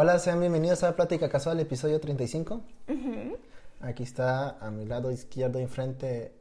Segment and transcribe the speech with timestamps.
[0.00, 2.62] Hola, sean bienvenidos a Plática Casual, episodio 35.
[3.80, 6.32] Aquí está a mi lado izquierdo enfrente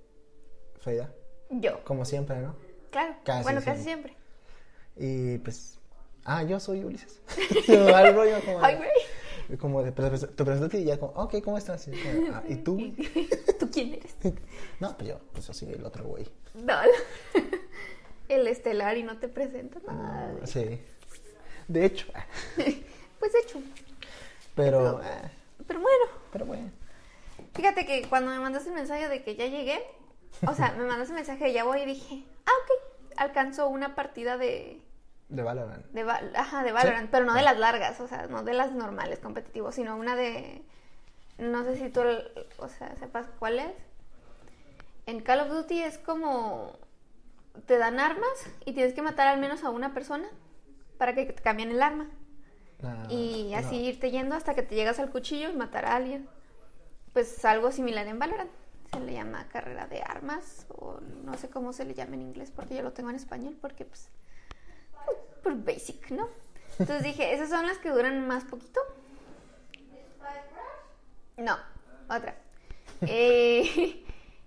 [0.79, 1.12] Feida,
[1.49, 1.83] Yo.
[1.83, 2.56] como siempre, ¿no?
[2.92, 3.15] Claro.
[3.24, 4.15] Casi bueno, casi siempre.
[4.96, 5.79] Y pues,
[6.24, 7.20] ah, yo soy Ulises.
[7.67, 8.89] El rollo como, Ay, güey.
[9.49, 11.87] de, como de, te presento y ya como, ok, ¿cómo estás?
[11.87, 12.76] Y, como, "Ah, ¿y tú?
[12.76, 12.94] güey?"
[13.60, 14.15] ¿Tú quién eres?
[14.79, 16.30] No, pues yo, pues yo soy el otro güey.
[16.53, 16.76] No.
[18.30, 20.45] El estelar y no te presento nada.
[20.45, 20.80] Sí.
[21.67, 22.05] De hecho,
[23.20, 23.59] Pues de hecho.
[24.55, 25.31] pero, eh,
[25.67, 26.03] Pero bueno.
[26.31, 26.71] pero bueno.
[27.53, 29.84] Fíjate que cuando me mandaste el mensaje de que ya llegué,
[30.48, 33.17] o sea, me mandaste el mensaje de ya voy y dije, ah, ok.
[33.17, 34.80] Alcanzó una partida de.
[35.30, 35.85] De Valorant.
[35.88, 38.72] de Val- ajá, de Valorant, pero no de las largas, o sea, no de las
[38.73, 40.61] normales competitivos, sino una de.
[41.39, 42.02] No sé si tú,
[42.59, 43.72] o sea, sepas cuál es.
[45.08, 46.77] En Call of Duty es como.
[47.66, 48.30] Te dan armas
[48.66, 50.30] y tienes que matar al menos a una persona
[51.00, 52.08] para que te cambien el arma.
[52.83, 53.58] Ah, Y no.
[53.58, 56.28] así irte yendo hasta que te llegas al cuchillo y matar a alguien.
[57.14, 58.52] Pues algo similar en Valorant.
[58.92, 62.52] Se le llama carrera de armas o no sé cómo se le llama en inglés
[62.56, 64.09] porque yo lo tengo en español porque pues
[65.44, 66.30] por basic, ¿no?
[66.80, 68.80] Entonces dije, esas son las que duran más poquito.
[71.38, 71.58] No,
[72.09, 72.36] otra.
[73.02, 73.62] Eh,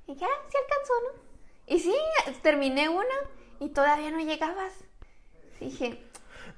[0.09, 1.21] y ya, sí alcanzó, ¿no?
[1.69, 1.95] Y sí,
[2.43, 3.05] terminé una
[3.61, 4.73] y todavía no llegabas.
[5.61, 6.03] Dije,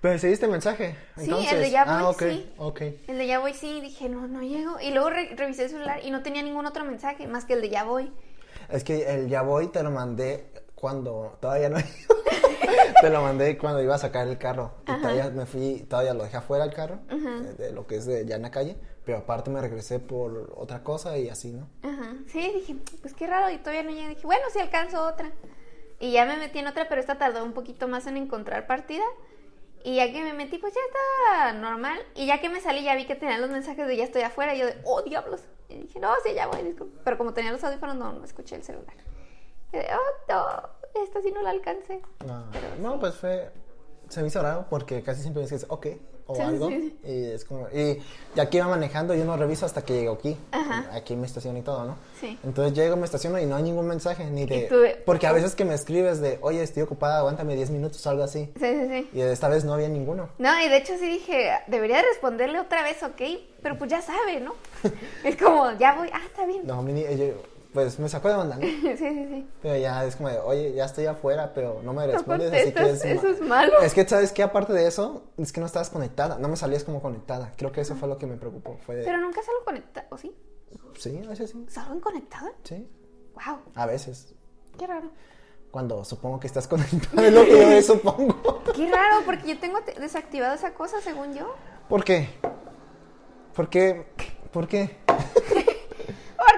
[0.03, 0.97] Pero seguiste el mensaje.
[1.17, 2.53] Sí, el de ya Ah, voy, ok, sí.
[2.59, 2.81] ok.
[3.09, 4.79] El de ya voy, sí, dije, no, no llego.
[4.81, 7.61] Y luego re- revisé el celular y no tenía ningún otro mensaje más que el
[7.63, 8.13] de ya voy.
[8.69, 11.79] Es que el ya voy te lo mandé cuando todavía no
[13.01, 14.73] te lo mandé cuando iba a sacar el carro.
[14.83, 18.07] Y todavía me fui, todavía lo dejé afuera el carro, eh, de lo que es
[18.07, 21.69] de ya en la calle, pero aparte me regresé por otra cosa y así, ¿no?
[21.83, 22.15] Ajá.
[22.27, 24.09] Sí, dije, pues qué raro, y todavía no llegué.
[24.09, 25.31] Dije, bueno, sí alcanzo otra.
[26.01, 29.05] Y ya me metí en otra, pero esta tardó un poquito más en encontrar partida.
[29.85, 31.99] Y ya que me metí, pues ya está normal.
[32.15, 34.55] Y ya que me salí, ya vi que tenía los mensajes de ya estoy afuera.
[34.55, 35.43] Y yo de, oh, diablos.
[35.69, 36.63] Y dije, no, sí, ya voy.
[36.63, 37.01] disculpe".
[37.05, 38.95] Pero como tenía los audífonos, no, no escuché el celular.
[39.73, 42.01] Y de, oh, no, esta sí no la alcancé.
[42.27, 42.45] No,
[42.79, 43.51] no, pues fue,
[44.13, 45.87] se me hizo raro porque casi siempre me dices, ok,
[46.27, 46.69] o Sí, algo.
[46.69, 46.97] sí.
[47.05, 47.99] Y es como, y
[48.37, 50.37] ya que iba manejando, yo no reviso hasta que llego aquí.
[50.53, 50.89] Ajá.
[50.93, 51.97] Aquí me estaciono y todo, ¿no?
[52.21, 52.39] Sí.
[52.45, 54.57] Entonces llego, me estaciono y no hay ningún mensaje, ni de...
[54.57, 58.07] Y tú Porque a veces que me escribes de, oye, estoy ocupada, aguántame 10 minutos
[58.07, 58.53] o algo así.
[58.59, 59.11] Sí, sí, sí.
[59.13, 60.29] Y esta vez no había ninguno.
[60.39, 63.21] No, y de hecho sí dije, debería de responderle otra vez, ¿ok?
[63.63, 64.55] Pero pues ya sabe, ¿no?
[65.25, 66.63] es como, ya voy, ah, está bien.
[66.67, 67.35] No, mini, yo,
[67.73, 68.63] pues me sacó de onda, ¿no?
[68.67, 68.97] sí, sí,
[69.29, 69.49] sí.
[69.63, 72.73] Pero ya es como de, oye, ya estoy afuera, pero no me No respondes, así
[72.73, 73.81] que es, eso es malo.
[73.81, 74.43] Es que, ¿sabes qué?
[74.43, 77.53] Aparte de eso, es que no estabas conectada, no me salías como conectada.
[77.57, 78.77] Creo que eso fue lo que me preocupó.
[78.85, 80.35] Fue de, Pero nunca salgo conectada, ¿o sí?
[80.99, 82.53] sí, a veces sí, ¿Salgo conectada?
[82.65, 82.89] sí,
[83.35, 84.35] Wow, a veces.
[84.79, 85.11] qué raro.
[85.71, 88.63] Cuando supongo que estás conectada, es lo que yo supongo.
[88.77, 91.55] Qué raro, porque yo tengo te- desactivada esa cosa, según yo.
[91.89, 92.29] ¿Por qué?
[93.55, 94.07] ¿Por qué?
[94.53, 94.99] ¿Por qué?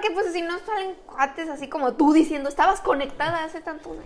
[0.04, 4.02] Porque pues si no salen cuates así como tú diciendo, estabas conectada hace tanto de...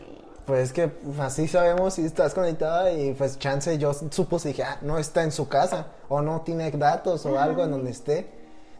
[0.46, 4.78] Pues es que así sabemos si estás conectada y pues chance yo supuse dije, ah,
[4.80, 8.30] no está en su casa o no tiene datos o algo en donde esté.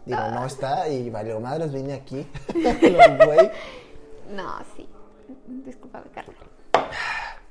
[0.06, 2.24] Digo, no está y valió madres, vine aquí.
[2.54, 3.50] Güey.
[4.30, 4.88] No, sí.
[5.46, 6.34] Discúlpame, Carla.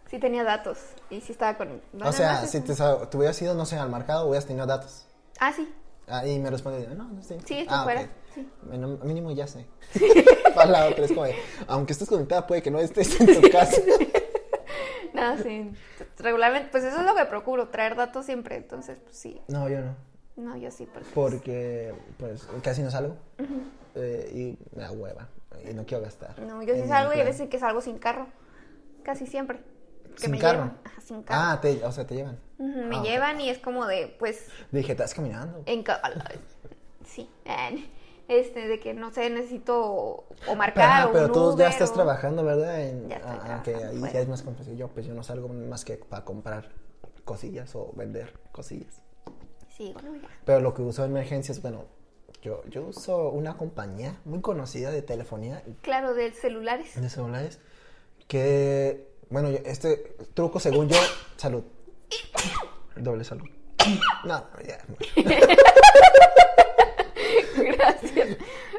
[0.10, 0.80] Sí tenía datos
[1.10, 2.10] y sí estaba conectada.
[2.10, 5.06] O sea, si te, te hubieras ido, no sé, al mercado, hubieras tenido datos.
[5.40, 5.70] Ah, sí.
[6.08, 7.40] Ah, y me responde, no, no estoy.
[7.46, 8.08] Sí, está ah, fuera.
[8.42, 8.50] Sí.
[8.64, 9.66] Bueno, mínimo ya sé.
[10.56, 11.36] Para la otra es como de,
[11.68, 13.82] aunque estés conectada, puede que no estés en tu casa.
[15.14, 15.72] No, sí.
[16.20, 18.56] Regularmente, pues eso es lo que procuro, traer datos siempre.
[18.56, 19.42] Entonces, pues sí.
[19.48, 19.96] No, yo no.
[20.36, 21.10] No, yo sí, porque...
[21.16, 23.16] Porque, pues, casi no salgo.
[23.96, 25.28] Eh, y me da hueva.
[25.68, 26.38] Y no quiero gastar.
[26.40, 28.28] No, yo sí salgo y a veces que salgo sin carro.
[29.02, 29.60] Casi siempre.
[30.16, 30.66] Que ¿Sin me carro?
[30.66, 30.78] llevan.
[30.84, 31.42] Ajá, sin carro.
[31.44, 32.40] Ah, te, o sea, te llevan.
[32.60, 35.64] Me ah, llevan y es como de, pues, Dije, estás caminando.
[35.66, 35.84] en
[37.06, 37.28] Sí.
[38.28, 41.94] Este, de que no sé, necesito o marcar Ah, o pero tú ya estás o-
[41.94, 42.82] trabajando, ¿verdad?
[42.82, 44.14] En, Ya estoy ah, trabajando, que ahí bueno.
[44.14, 44.72] ya es más complejo.
[44.74, 46.70] Yo, pues yo no salgo más que para comprar
[47.24, 49.02] cosillas o vender cosillas.
[49.76, 50.28] Sí, bueno, ya.
[50.46, 51.86] Pero lo que uso en emergencias, bueno,
[52.42, 57.00] yo, yo uso una compañía muy conocida de telefonía Claro, de celulares.
[57.00, 57.60] de celulares
[58.28, 60.98] que, bueno, este truco según yo,
[61.38, 61.64] salud.
[62.98, 63.48] Doble salud.
[64.26, 64.80] No, ya.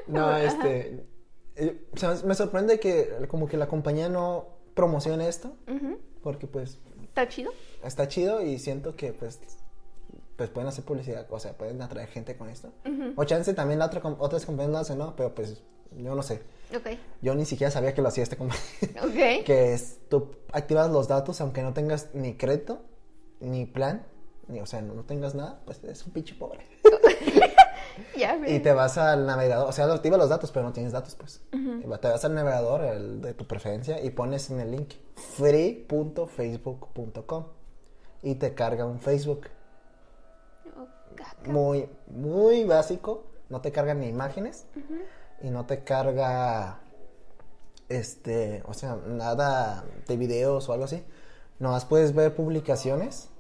[0.09, 1.05] No, este.
[1.57, 5.57] eh, o sea, me sorprende que como que la compañía no promocione esto,
[6.23, 7.51] porque pues ¿Está chido?
[7.85, 9.41] está chido y siento que pues
[10.37, 12.73] pues pueden hacer publicidad, o sea, pueden atraer gente con esto.
[13.17, 15.17] O chance también la otra, otras compañías lo hacen, ¿no?
[15.17, 15.63] Pero pues
[15.97, 16.43] yo no sé.
[16.77, 16.97] Ok.
[17.23, 18.63] Yo ni siquiera sabía que lo hacía esta compañía.
[19.03, 19.45] Ok.
[19.45, 22.83] que es, tú activas los datos aunque no tengas ni crédito,
[23.41, 24.07] ni plan,
[24.49, 26.61] y, o sea, no, no tengas nada, pues es un pinche pobre.
[28.47, 31.43] Y te vas al navegador, o sea, activa los datos, pero no tienes datos, pues.
[31.51, 34.95] Te vas al navegador el de tu preferencia y pones en el link
[35.37, 37.45] free.facebook.com
[38.23, 39.43] y te carga un Facebook.
[40.77, 41.51] Oh.
[41.51, 43.25] Muy, muy básico.
[43.49, 44.67] No te carga ni imágenes
[45.43, 46.81] y no te carga,
[47.89, 51.03] este, o sea, nada de videos o algo así.
[51.59, 53.31] Nomás puedes ver publicaciones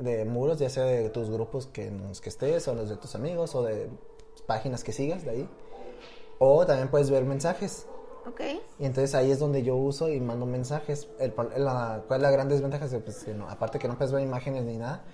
[0.00, 2.96] de muros, ya sea de tus grupos que, en los que estés, o los de
[2.96, 3.88] tus amigos, o de
[4.46, 5.48] páginas que sigas de ahí.
[6.38, 7.86] O también puedes ver mensajes.
[8.26, 8.40] Ok.
[8.78, 11.08] Y entonces ahí es donde yo uso y mando mensajes.
[11.18, 12.86] El, la, ¿Cuál es la gran desventaja?
[13.04, 15.04] Pues, que no- aparte que no puedes ver imágenes ni nada,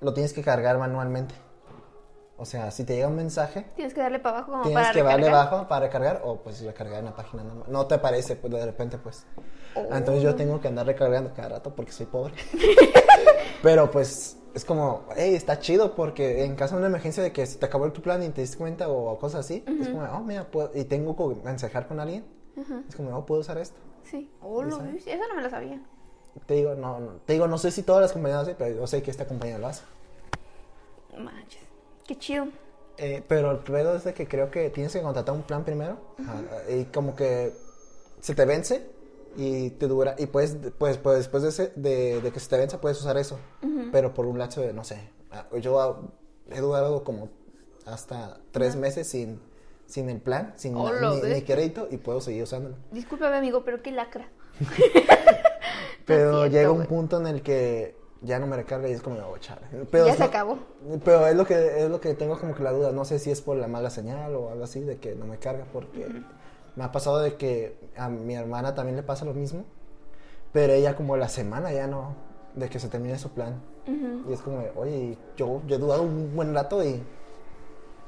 [0.00, 1.34] lo tienes que cargar manualmente.
[2.40, 4.92] O sea, si te llega un mensaje, Tienes que darle para abajo como tienes para
[4.94, 5.48] que darle recargar.
[5.48, 7.66] abajo para recargar o pues recargar en la página normal.
[7.68, 9.26] No te aparece pues, de repente, pues.
[9.74, 9.80] Oh.
[9.92, 12.34] Entonces yo tengo que andar recargando cada rato porque soy pobre.
[13.62, 17.46] Pero pues es como, hey, está chido porque en caso de una emergencia de que
[17.46, 20.20] se te acabó tu plan y te diste cuenta o cosas así, es como, oh,
[20.20, 22.24] mira, puedo- y tengo que mensajear con alguien,
[22.88, 23.76] es como, oh, puedo usar esto.
[24.04, 24.30] Sí.
[24.42, 24.76] Oh, lo.
[24.76, 25.80] Eso no me lo sabía.
[26.46, 28.76] Te digo, no, no, te digo, no sé si todas las compañías lo hacen, pero
[28.76, 29.82] yo sé que esta compañía lo hace.
[31.16, 31.62] Manches.
[32.06, 32.46] Qué chido.
[32.96, 35.98] Eh, pero el pedo es de que creo que tienes que contratar un plan primero
[36.68, 37.52] y como que
[38.20, 38.88] se te vence
[39.40, 42.58] y te dura y puedes pues, pues después de, ese- de, de que se te
[42.58, 43.38] venza puedes usar eso
[43.92, 44.98] pero por un lapso de no sé
[45.30, 46.00] ah, yo ah,
[46.50, 47.28] he durado como
[47.86, 49.40] hasta tres meses sin
[49.86, 52.74] sin el plan sin Oh, ni, crédito y puedo seguir usándolo.
[52.90, 54.28] Discúlpame, amigo, pero qué lacra.
[56.04, 59.16] pero cierto, llega un punto en el que ya no me recarga y es como
[59.20, 59.62] oh, chale.
[59.90, 60.58] Pero ya se lo- acabó.
[61.04, 63.30] Pero es lo que es lo que tengo como que la duda, no sé si
[63.30, 66.06] es por la mala señal o algo así de que no me carga porque
[66.78, 69.64] me ha pasado de que a mi hermana también le pasa lo mismo,
[70.52, 72.14] pero ella como la semana ya no
[72.54, 73.60] de que se termine su plan.
[74.28, 77.02] Y es como, oye, yo yo he dudado un buen rato y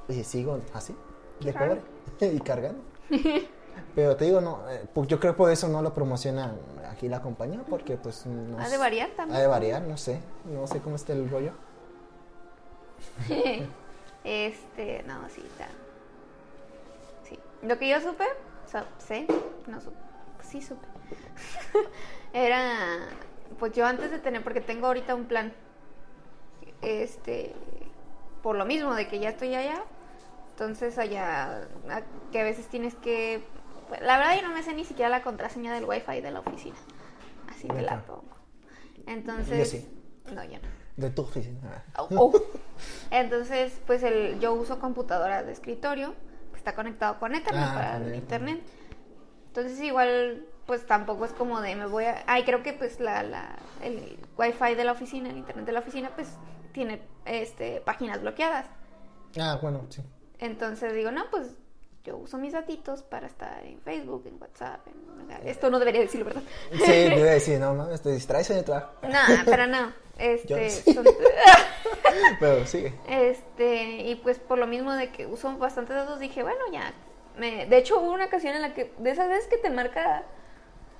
[0.09, 0.95] y sigo así
[1.41, 1.81] de pobre
[2.21, 2.81] y cargando.
[3.97, 6.55] Pero te digo, no, eh, pues yo creo que por eso no lo promociona
[6.89, 9.37] aquí la compañía, porque pues no Ha de variar también.
[9.37, 11.53] Ha de variar, no sé, no sé cómo está el rollo.
[14.25, 15.67] este, no, sí, está.
[17.29, 17.37] Sí.
[17.63, 18.27] Lo que yo supe,
[18.99, 19.27] sé,
[19.67, 19.97] no supe,
[20.43, 20.87] sí supe.
[22.33, 23.09] Era,
[23.59, 25.53] pues yo antes de tener, porque tengo ahorita un plan,
[26.83, 27.55] este,
[28.43, 29.83] por lo mismo de que ya estoy allá,
[30.53, 31.69] entonces allá,
[32.33, 33.43] que a veces tienes que,
[33.89, 36.41] pues, la verdad yo no me sé ni siquiera la contraseña del wifi de la
[36.41, 36.77] oficina,
[37.49, 38.25] así te la pongo.
[39.07, 39.89] Entonces, Yo sí.
[40.35, 40.69] no, yo no.
[40.97, 41.83] De tu oficina.
[41.97, 42.43] Oh, oh.
[43.11, 46.15] Entonces, pues el, yo uso computadora de escritorio,
[46.61, 48.63] está conectado con Ethernet Ah, para el internet.
[49.49, 52.23] Entonces igual, pues tampoco es como de me voy a...
[52.27, 55.81] Ay, creo que pues la, la, el wifi de la oficina, el internet de la
[55.81, 56.29] oficina, pues
[56.73, 58.67] tiene este páginas bloqueadas.
[59.39, 60.03] Ah, bueno, sí.
[60.39, 61.57] Entonces digo, no, pues
[62.05, 64.81] yo uso mis datitos para estar en Facebook, en WhatsApp.
[64.89, 66.43] en- Esto no debería decirlo, ¿verdad?
[66.73, 68.93] Sí, te iba a decir, no, no, te distraes en el trabajo.
[69.03, 69.93] no, pero no.
[70.19, 70.93] Este, sí.
[70.95, 71.05] son-
[72.41, 72.93] Pero sigue.
[73.09, 76.93] Este, y pues por lo mismo de que uso bastante datos, dije, bueno, ya.
[77.39, 80.25] Me, de hecho, hubo una ocasión en la que, de esas veces que te marca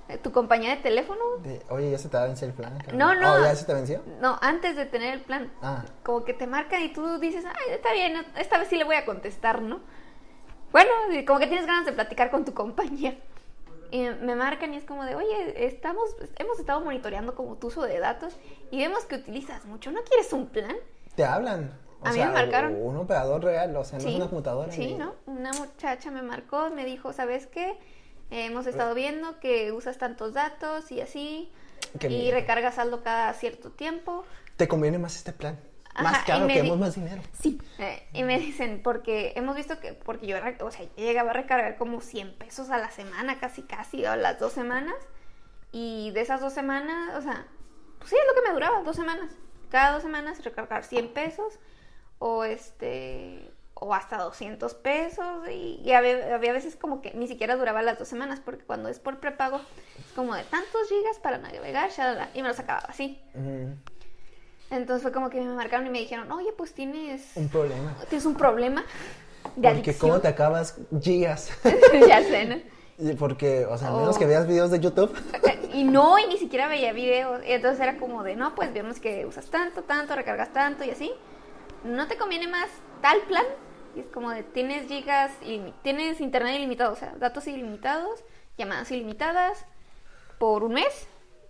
[0.09, 1.21] eh, tu compañía de teléfono.
[1.43, 2.79] De, Oye, ya se te va a vencer el plan.
[2.95, 3.35] No, no.
[3.35, 4.01] Oh, ¿ya se te venció?
[4.21, 5.51] No, antes de tener el plan.
[5.61, 5.85] Ah.
[6.03, 8.97] Como que te marcan y tú dices, ay, está bien, esta vez sí le voy
[8.97, 9.81] a contestar, ¿no?
[10.73, 10.91] Bueno,
[11.27, 13.19] como que tienes ganas de platicar con tu compañía.
[13.93, 17.83] Y me marcan y es como de, oye, estamos, hemos estado monitoreando como tu uso
[17.83, 18.37] de datos
[18.71, 19.91] y vemos que utilizas mucho.
[19.91, 20.77] ¿No quieres un plan?
[21.17, 21.73] Te hablan.
[22.01, 22.77] O A mí sea, me marcaron.
[22.81, 24.71] Un operador real, o sea, no es una computadora.
[24.73, 25.15] Sí, ni- ¿no?
[25.27, 27.71] Una muchacha me marcó, me dijo, ¿sabes qué?
[28.31, 31.51] Eh, hemos estado viendo que usas tantos datos y así,
[31.99, 32.37] Qué y miedo.
[32.37, 34.25] recargas saldo cada cierto tiempo.
[34.57, 35.59] Te conviene más este plan.
[36.01, 37.23] Ajá, más y caro, queremos más dinero.
[37.41, 37.61] Sí.
[37.79, 41.35] Eh, y me dicen, porque hemos visto que, porque yo, o sea, yo llegaba a
[41.35, 44.97] recargar como 100 pesos a la semana, casi, casi, o a las dos semanas.
[45.73, 47.47] Y de esas dos semanas, o sea,
[47.99, 49.31] pues sí, es lo que me duraba, dos semanas.
[49.71, 51.59] Cada dos semanas recargar 100 pesos,
[52.19, 55.49] o este, o hasta 200 pesos.
[55.49, 58.89] Y, y había, había veces como que ni siquiera duraba las dos semanas, porque cuando
[58.89, 59.61] es por prepago,
[59.99, 63.21] es como de tantos gigas para navegar, shalala, y me los acababa así.
[63.35, 63.77] Ujú.
[64.71, 67.97] Entonces fue como que me marcaron y me dijeron, oye, pues tienes Un problema.
[68.09, 68.83] tienes un problema
[69.57, 70.11] de Porque adicción.
[70.11, 71.51] cómo te acabas gigas.
[72.09, 72.57] ya sé, ¿no?
[73.19, 74.01] Porque, o sea, a Oh.
[74.01, 75.11] menos que veas videos de YouTube.
[75.73, 77.43] Y no, y ni siquiera veía videos.
[77.47, 80.91] Y entonces era como de, no, pues vemos que usas tanto, tanto, recargas tanto y
[80.91, 81.11] así.
[81.83, 82.69] ¿No te conviene más
[83.01, 83.45] tal plan?
[83.97, 85.33] Y es como de, tienes gigas,
[85.83, 88.23] tienes internet ilimitado, o sea, datos ilimitados,
[88.59, 89.65] llamadas ilimitadas
[90.39, 91.07] por un mes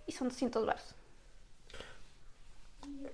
[0.07, 0.95] y son 200 baros.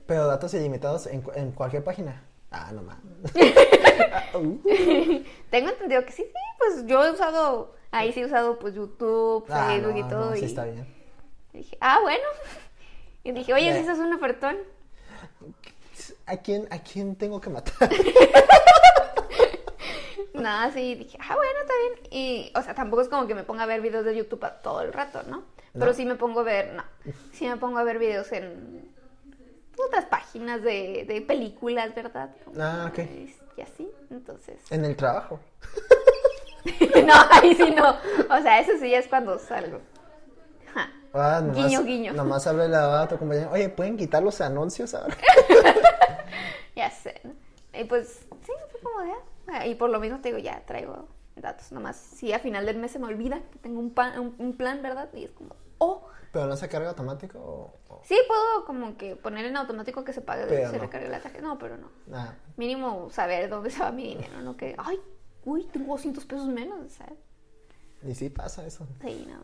[0.08, 2.24] Pero datos ilimitados en, en cualquier página.
[2.50, 3.34] Ah, no mames.
[5.52, 9.46] Tengo entendido que sí, sí, pues yo he usado, ahí sí he usado pues YouTube,
[9.50, 10.30] Ah, Facebook no, y todo.
[10.30, 10.88] no, sí y está bien.
[11.54, 12.24] dije, ah, bueno.
[13.24, 14.56] Y dije, oye, si eso es un ofertón.
[16.28, 17.90] ¿A quién, ¿A quién tengo que matar?
[20.34, 22.08] Nada, sí, dije, ah, bueno, está bien.
[22.12, 24.82] Y, o sea, tampoco es como que me ponga a ver videos de YouTube todo
[24.82, 25.44] el rato, ¿no?
[25.74, 25.94] Pero No.
[25.94, 26.84] sí me pongo a ver, no,
[27.34, 28.90] sí me pongo a ver videos en
[29.86, 32.30] otras páginas de, de películas, ¿verdad?
[32.46, 33.00] Como Ah, ok.
[33.00, 34.60] es- Y así, entonces.
[34.72, 35.40] En el trabajo.
[37.06, 37.90] no, ahí sí no.
[38.36, 39.80] O sea, eso sí ya es cuando salgo.
[40.74, 40.92] Ja.
[41.14, 42.14] Ah, nomás, Guiño, guiño.
[42.14, 43.50] Nomás hable la a tu compañero.
[43.52, 45.16] Oye, ¿pueden quitar los anuncios ahora?
[46.76, 47.20] Ya sé.
[47.74, 49.12] Y pues, sí, fue como de,
[49.48, 51.72] ah, Y por lo mismo te digo, ya traigo datos.
[51.72, 54.56] Nomás, si a final del mes se me olvida que tengo un, pa- un, un
[54.56, 55.10] plan, ¿verdad?
[55.14, 56.08] Y es como, oh.
[56.38, 57.74] ¿Pero no se carga automático o...?
[57.94, 60.84] o- Sí, puedo como que poner en automático que se pague, Pero se no.
[60.84, 61.42] recargue la tarjeta.
[61.44, 61.90] No, pero no.
[62.14, 64.56] Ah, Mínimo saber dónde se va mi dinero, ¿no?
[64.56, 65.00] Que, ay,
[65.46, 67.18] uy, tengo 200 pesos menos, ¿sabes?
[68.04, 68.88] y sí pasa eso.
[69.02, 69.40] Sí, no.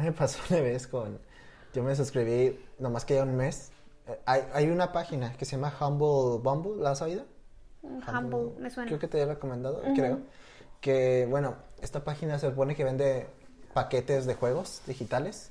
[0.00, 1.18] Me pasó una vez con...
[1.74, 3.72] Yo me suscribí, nomás que ya un mes.
[4.06, 7.24] Eh, Hay, hay una página que se llama Humble Bumble, ¿la has oído?
[7.82, 8.86] Humble, me suena.
[8.88, 10.20] Creo que te he recomendado, creo.
[10.80, 13.26] Que, bueno, esta página se supone que vende
[13.74, 15.50] paquetes de juegos digitales.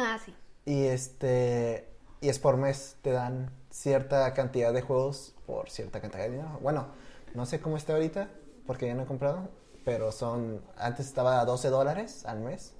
[0.00, 0.18] Ah.
[0.64, 1.88] Y este
[2.20, 6.58] y es por mes, te dan cierta cantidad de juegos por cierta cantidad de dinero.
[6.62, 6.86] Bueno,
[7.34, 8.28] no sé cómo está ahorita,
[8.66, 9.48] porque ya no he comprado,
[9.84, 12.74] pero son, antes estaba a 12 dólares al mes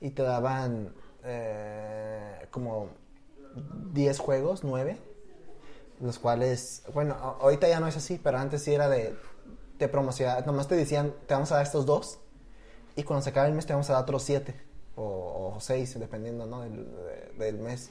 [0.00, 2.90] y te daban eh, como
[3.92, 4.98] 10 juegos, 9,
[6.00, 9.16] los cuales, bueno, ahorita ya no es así, pero antes sí era de,
[9.78, 12.18] te promocionaban, nomás te decían, te vamos a dar estos dos
[12.94, 16.46] y cuando se acabe el mes te vamos a dar otros 7 o 6, dependiendo
[16.46, 16.60] ¿no?
[16.62, 16.86] del,
[17.38, 17.90] de- del mes.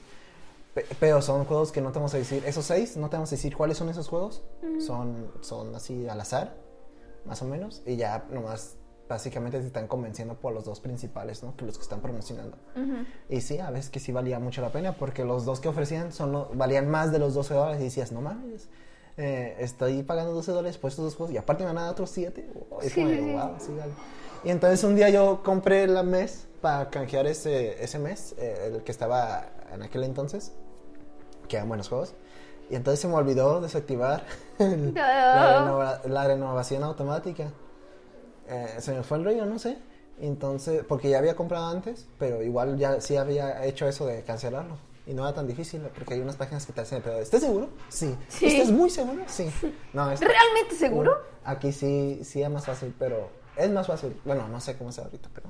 [0.74, 3.30] Pe- Pero son juegos que no te vamos a decir, esos seis, no te vamos
[3.30, 4.42] a decir cuáles son esos juegos.
[4.80, 6.54] Son, son así al azar,
[7.26, 7.82] más o menos.
[7.86, 8.76] Y ya nomás,
[9.08, 11.54] básicamente te están convenciendo por los dos principales, ¿no?
[11.56, 12.56] Que los que están promocionando.
[13.28, 16.12] Y sí, a veces que sí valía mucho la pena porque los dos que ofrecían
[16.12, 17.80] son, valían más de los 12 dólares.
[17.80, 18.68] Y decías, no mames,
[19.18, 21.90] eh, estoy pagando 12 dólares por estos dos juegos y aparte me van a dar
[21.90, 22.50] otros 7.
[22.80, 23.92] Es Sí, wow, sí vale.
[24.44, 28.82] Y entonces un día yo compré el mes para canjear ese, ese mes, eh, el
[28.84, 30.52] que estaba en aquel entonces,
[31.48, 32.14] que eran buenos juegos.
[32.70, 34.24] Y entonces se me olvidó desactivar
[34.58, 37.48] el- la, renova- la renovación automática.
[38.48, 39.76] Eh, se me fue el rollo, no sé.
[40.20, 44.76] Entonces, porque ya había comprado antes, pero igual ya sí había hecho eso de cancelarlo.
[45.06, 47.70] Y no era tan difícil, porque hay unas páginas que te hacen, pero ¿estás seguro?
[47.88, 48.16] Sí.
[48.28, 48.46] Sí.
[48.46, 49.22] ¿Estás muy seguro?
[49.26, 49.50] Sí.
[49.92, 51.18] No, es- ¿Realmente seguro?
[51.44, 54.16] Aquí sí, sí es más fácil, pero es más fácil.
[54.24, 55.48] Bueno, no sé cómo sea ahorita, pero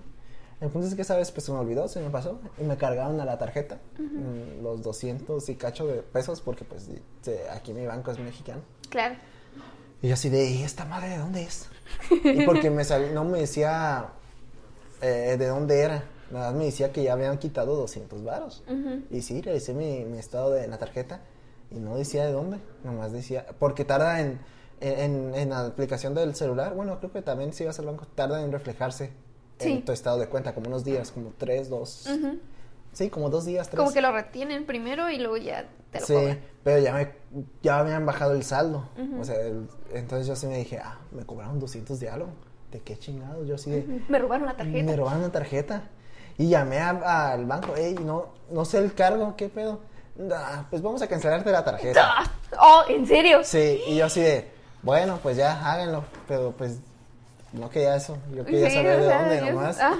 [0.62, 2.76] el punto es que esa vez pues se me olvidó, se me pasó y me
[2.76, 3.80] cargaron a la tarjeta
[4.62, 6.88] los 200 y cacho de pesos porque pues
[7.50, 8.60] aquí mi banco es mexicano.
[8.88, 9.16] Claro.
[10.00, 11.68] Y yo así de, ¿y esta madre de dónde es?
[12.24, 14.10] Y porque me no me decía
[15.00, 16.04] eh, de dónde era.
[16.30, 18.62] Nada más me decía que ya habían quitado 200 varos.
[19.10, 21.22] Y sí, revisé mi, mi estado de la tarjeta
[21.72, 22.58] y no decía de dónde.
[22.84, 24.38] Nomás decía, porque tarda en,
[24.80, 26.74] en, en la aplicación del celular.
[26.74, 29.10] Bueno, creo que también si vas al banco, tarda en reflejarse
[29.58, 29.72] Sí.
[29.72, 32.08] en tu estado de cuenta, como unos días, como tres, dos.
[32.92, 33.78] Sí, como dos días, tres.
[33.78, 36.40] Como que lo retienen primero y luego ya te lo Sí, cobran.
[36.62, 37.12] pero ya me
[37.62, 38.88] ya habían bajado el saldo.
[39.18, 42.28] O sea, el- entonces yo sí me dije, ah, me cobraron 200 de algo.
[42.70, 43.46] ¿De qué chingados?
[43.46, 44.84] Yo sí de, Me robaron la tarjeta.
[44.84, 45.82] me robaron la tarjeta.
[46.38, 49.80] Y llamé a- al banco, hey, no, no sé el cargo, ¿qué pedo?
[50.34, 52.14] "Ah, pues vamos a cancelarte la tarjeta.
[52.60, 53.40] Oh, ¿en serio?
[53.44, 54.50] Sí, y yo así de,
[54.82, 56.04] bueno, pues ya, háganlo.
[56.28, 56.80] Pero pues
[57.52, 58.16] no quería eso.
[58.34, 59.80] Yo quería Sí, saber de sea, dónde nomás.
[59.80, 59.96] Ajá.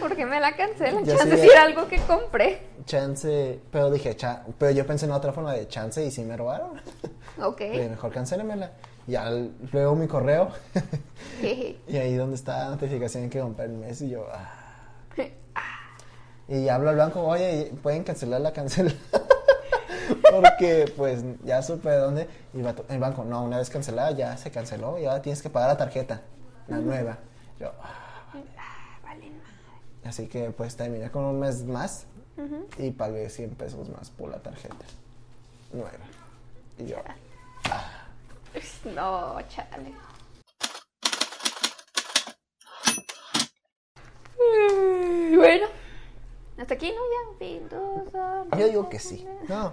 [0.00, 1.04] ¿Por qué me la cancelan?
[1.04, 2.62] Chance sí, era algo que compré.
[2.84, 6.36] Chance, pero dije, cha- pero yo pensé en otra forma de chance y sí me
[6.36, 6.80] robaron.
[7.42, 7.60] Ok.
[7.90, 8.72] Mejor cancélemela.
[9.06, 9.30] Y ya
[9.72, 10.48] luego mi correo.
[11.42, 14.00] Y ahí donde está la notificación que compré el mes.
[14.00, 14.62] Y yo, ah.
[16.48, 18.92] Y hablo al banco, oye, ¿pueden cancelar la cancela?
[20.30, 22.28] Porque pues ya supe de dónde.
[22.54, 25.70] Y el banco, no, una vez cancelada ya se canceló y ahora tienes que pagar
[25.70, 26.22] la tarjeta,
[26.68, 27.18] la nueva.
[27.58, 28.32] Yo, ah.
[28.58, 29.40] Ah, vale, madre.
[30.04, 32.06] así que pues terminé con un mes más
[32.78, 34.84] y pagué 100 pesos más por la tarjeta
[35.72, 35.90] nueva.
[36.78, 36.96] Y yo,
[38.94, 39.92] No, chale.
[45.34, 45.66] Bueno,
[46.58, 46.94] hasta aquí, ¿no?
[46.94, 49.26] Ya, fin, dos, dos, yo digo que sí.
[49.48, 49.72] No.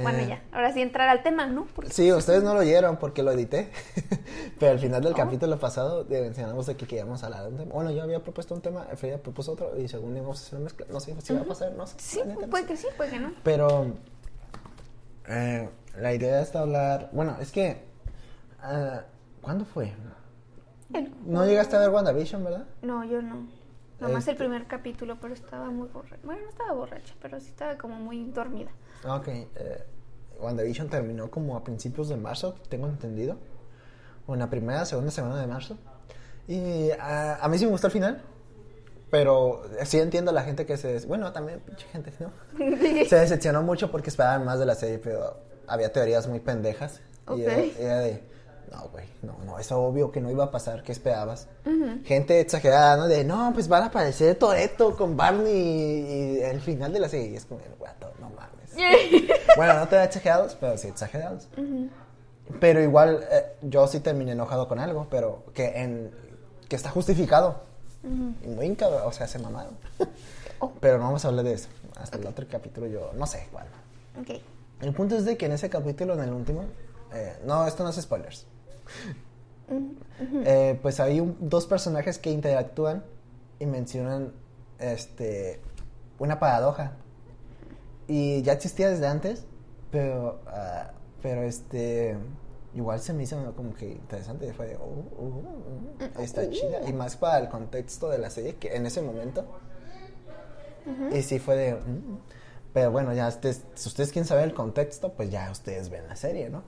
[0.00, 1.66] Bueno, eh, ya, ahora sí entrar al tema, ¿no?
[1.74, 3.70] Porque Sí, ustedes no lo oyeron porque lo edité.
[4.58, 7.72] Pero al final del capítulo pasado de- mencionamos de que queríamos hablar de un tema.
[7.74, 10.64] Bueno, yo había propuesto un tema, Frida propuso otro y según íbamos a hacer una
[10.64, 10.86] mezcla.
[10.90, 11.94] No sé si va a pasar, no sé.
[11.98, 12.68] sí, no puede sé.
[12.68, 13.32] que sí, puede que no.
[13.42, 13.86] Pero
[15.28, 15.68] Eh,
[15.98, 17.10] la idea es hablar.
[17.12, 17.82] Bueno, es que.
[18.60, 19.02] ah,
[19.40, 19.92] ¿Cuándo fue?
[20.94, 22.64] El- No llegaste a ver WandaVision, ¿verdad?
[22.82, 23.46] No, yo no.
[24.02, 26.18] Nomás el Este- primer capítulo, pero estaba muy borracha.
[26.24, 28.70] Bueno, no estaba borracha, pero sí estaba como muy dormida.
[29.06, 29.28] Ok.
[29.28, 29.48] Eh,
[30.40, 33.36] WandaVision terminó como a principios de marzo, tengo entendido.
[34.26, 35.78] O en la primera, segunda semana de marzo.
[36.48, 38.22] Y ah, a mí sí me gustó el final.
[39.10, 41.06] Pero sí entiendo a la gente que se.
[41.06, 42.32] Bueno, también, pinche gente, ¿no?
[43.08, 47.00] se decepcionó mucho porque esperaban más de la serie, pero había teorías muy pendejas.
[47.26, 47.38] Ok.
[47.38, 48.22] Y era, era de,
[48.72, 51.46] no, güey, no, no, es obvio que no iba a pasar, ¿qué esperabas?
[52.04, 53.06] Gente exagerada, ¿no?
[53.08, 57.08] De, no, pues van a aparecer Toreto con Barney y, y el final de la
[57.08, 57.36] serie.
[57.36, 59.30] Es como, guato, no mames.
[59.56, 61.48] bueno, no te exagerados, pero sí exagerados.
[62.60, 66.10] Pero igual, eh, yo sí terminé enojado con algo, pero que, en,
[66.68, 67.60] que está justificado.
[68.04, 69.76] Y muy inca- o sea, se mamaron.
[70.64, 70.70] Oh.
[70.78, 71.68] Pero no vamos a hablar de eso.
[71.96, 73.66] Hasta el otro capítulo yo no sé cuál.
[74.20, 74.40] ok.
[74.80, 76.62] El punto es de que en ese capítulo, en el último,
[77.12, 78.46] eh, no, esto no es spoilers.
[80.44, 83.04] Eh, pues hay un- dos personajes que interactúan
[83.58, 84.32] y mencionan
[84.78, 85.60] este
[86.18, 86.92] una paradoja.
[88.08, 89.46] Y ya existía desde antes,
[89.90, 90.90] pero, ah,
[91.22, 92.16] pero este
[92.74, 94.52] igual se me hizo como que interesante.
[94.52, 95.42] Fue de, oh, oh,
[96.18, 96.88] oh, está chida.
[96.88, 99.44] Y más para el contexto de la serie, que en ese momento.
[101.16, 101.74] Y sí fue de.
[101.74, 102.18] mm.
[102.72, 106.16] Pero bueno, ya ustedes, si ustedes quieren saber el contexto, pues ya ustedes ven la
[106.16, 106.62] serie, ¿no?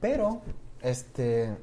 [0.00, 0.42] Pero,
[0.82, 1.56] este.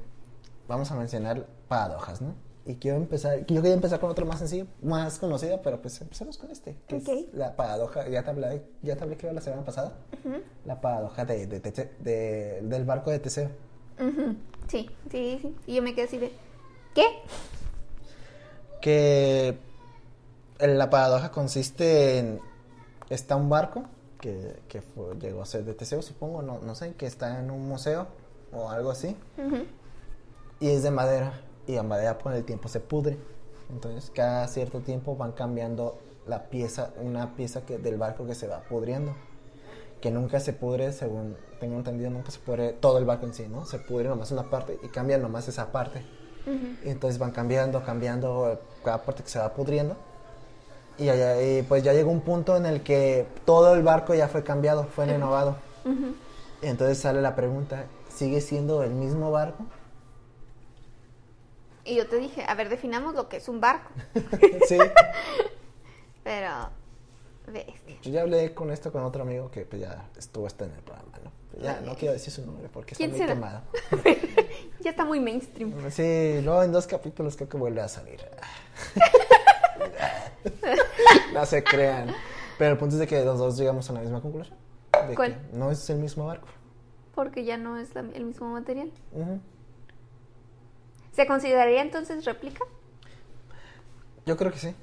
[0.68, 2.34] Vamos a mencionar paradojas, ¿no?
[2.64, 3.46] Y quiero empezar.
[3.46, 6.76] Yo quería empezar con otro más sencillo, más conocido, pero pues empecemos con este.
[6.88, 8.08] Que es la paradoja.
[8.08, 9.92] Ya te hablé, ya te hablé creo la semana pasada.
[10.64, 13.50] La paradoja de, de de- del barco de Teseo.
[14.00, 14.34] Ujú.
[14.66, 15.56] Sí, sí, sí.
[15.66, 16.32] Y yo me quedé así de,
[16.94, 17.04] ¿qué?
[18.80, 19.58] que
[20.60, 22.40] la paradoja consiste en
[23.10, 23.84] está un barco
[24.20, 27.50] que, que fue- llegó a ser de Teseo supongo no, no sé que está en
[27.50, 28.06] un museo
[28.52, 29.16] o algo así.
[29.38, 29.64] Ujú.
[30.60, 33.18] y es de madera y la madera con el tiempo se pudre.
[33.70, 38.46] Entonces cada cierto tiempo van cambiando la pieza una pieza que del barco que se
[38.48, 39.12] va pudriendo.
[40.00, 43.46] Que nunca se pudre según tengo entendido nunca se pudre todo el barco en sí
[43.50, 46.02] no se pudre nomás una parte y cambian nomás esa parte.
[46.84, 49.96] Y entonces van cambiando, cambiando cada parte que se va pudriendo.
[50.98, 54.28] Y, allá- y pues ya llegó un punto en el que todo el barco ya
[54.28, 55.56] fue cambiado, fue renovado.
[56.62, 57.84] Y entonces sale la pregunta,
[58.16, 59.64] ¿sigue siendo el mismo barco?
[61.84, 63.90] Y yo te dije, a ver, definamos lo que es un barco.
[64.68, 64.78] sí.
[66.24, 66.70] Pero,
[67.46, 67.96] bestia.
[68.02, 70.80] Yo ya hablé con esto con otro amigo que pues ya estuvo hasta en el
[70.80, 71.30] programa, ¿no?
[71.52, 73.34] Pues ya no quiero decir su nombre porque está ¿Quién muy será?
[73.34, 73.62] quemado.
[74.80, 75.72] Ya está muy mainstream.
[75.90, 78.20] Sí, luego en dos capítulos creo que vuelve a salir.
[81.32, 82.14] no se crean.
[82.56, 84.56] Pero el punto es de que los dos llegamos a la misma conclusión.
[85.08, 85.34] De ¿Cuál?
[85.34, 86.46] que no es el mismo barco.
[87.16, 88.92] Porque ya no es la- el mismo material.
[91.12, 92.64] ¿Se consideraría entonces réplica?
[94.26, 94.74] Yo creo que sí.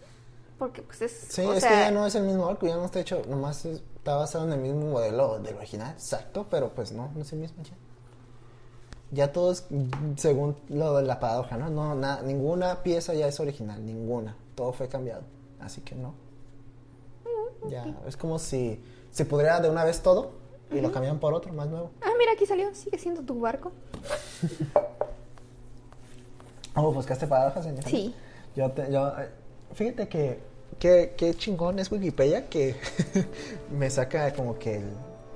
[0.60, 1.12] Porque pues es...
[1.12, 3.22] Sí, o es sea, que ya no es el mismo barco, ya no está hecho,
[3.30, 7.22] nomás es- está basado en el mismo modelo del original, exacto, pero pues no, no
[7.22, 7.74] es el mismo ya.
[9.12, 11.70] Ya todo es mm, según lo de la paradoja, ¿no?
[11.70, 14.36] no na- ninguna pieza ya es original, ninguna.
[14.56, 15.22] Todo fue cambiado,
[15.60, 16.16] así que no.
[17.70, 20.32] Ya, es como si se pudriera de una vez todo
[20.72, 21.92] y lo cambian por otro más nuevo.
[22.02, 22.74] Ah, mira, aquí salió.
[22.74, 23.72] Sigue siendo tu barco.
[26.76, 27.84] Oh, ¿buscaste paradojas, señor?
[27.84, 28.16] Sí.
[28.56, 29.30] Yo, te, yo, eh,
[29.74, 30.40] fíjate que,
[30.80, 32.76] que, que chingón es Wikipedia que
[33.78, 34.86] me saca como que el,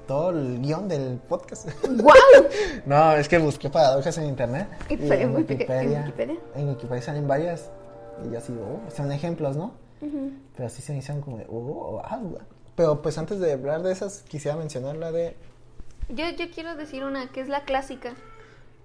[0.07, 1.69] todo el guion del podcast.
[1.87, 2.15] ¡Guau!
[2.87, 4.67] no, es que busqué paradojas en internet.
[4.89, 6.37] ¿Y y en Wikipe- en Wikipedia?
[6.55, 7.69] En Wikipedia salen varias.
[8.27, 9.73] Y yo así, oh, son ejemplos, ¿no?
[10.55, 12.19] Pero así se me hicieron como de, oh, ah,
[12.77, 15.35] Pero pues antes de hablar de esas, quisiera mencionar la de
[16.09, 18.13] Yo, yo quiero decir una que es la clásica.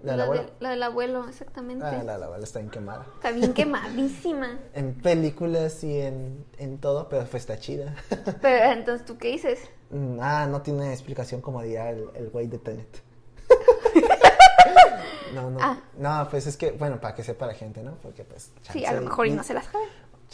[0.02, 0.42] la del la, abuelo.
[0.44, 1.84] de- la del abuelo, exactamente.
[1.84, 3.06] Ah, la, la abuela está bien quemada.
[3.16, 4.58] Está bien quemadísima.
[4.74, 7.94] En películas y en, en todo, pero pues está chida.
[8.40, 9.60] Pero entonces, ¿tú qué dices?
[9.90, 13.02] Mm, Ah, no tiene explicación como diría el, güey de Tenet.
[15.34, 15.58] no, no.
[15.60, 15.78] Ah.
[15.98, 17.92] No, pues es que, bueno, para que sepa la gente, ¿no?
[18.02, 18.52] Porque pues...
[18.72, 19.84] Sí, a lo mejor y y- no se las sabe.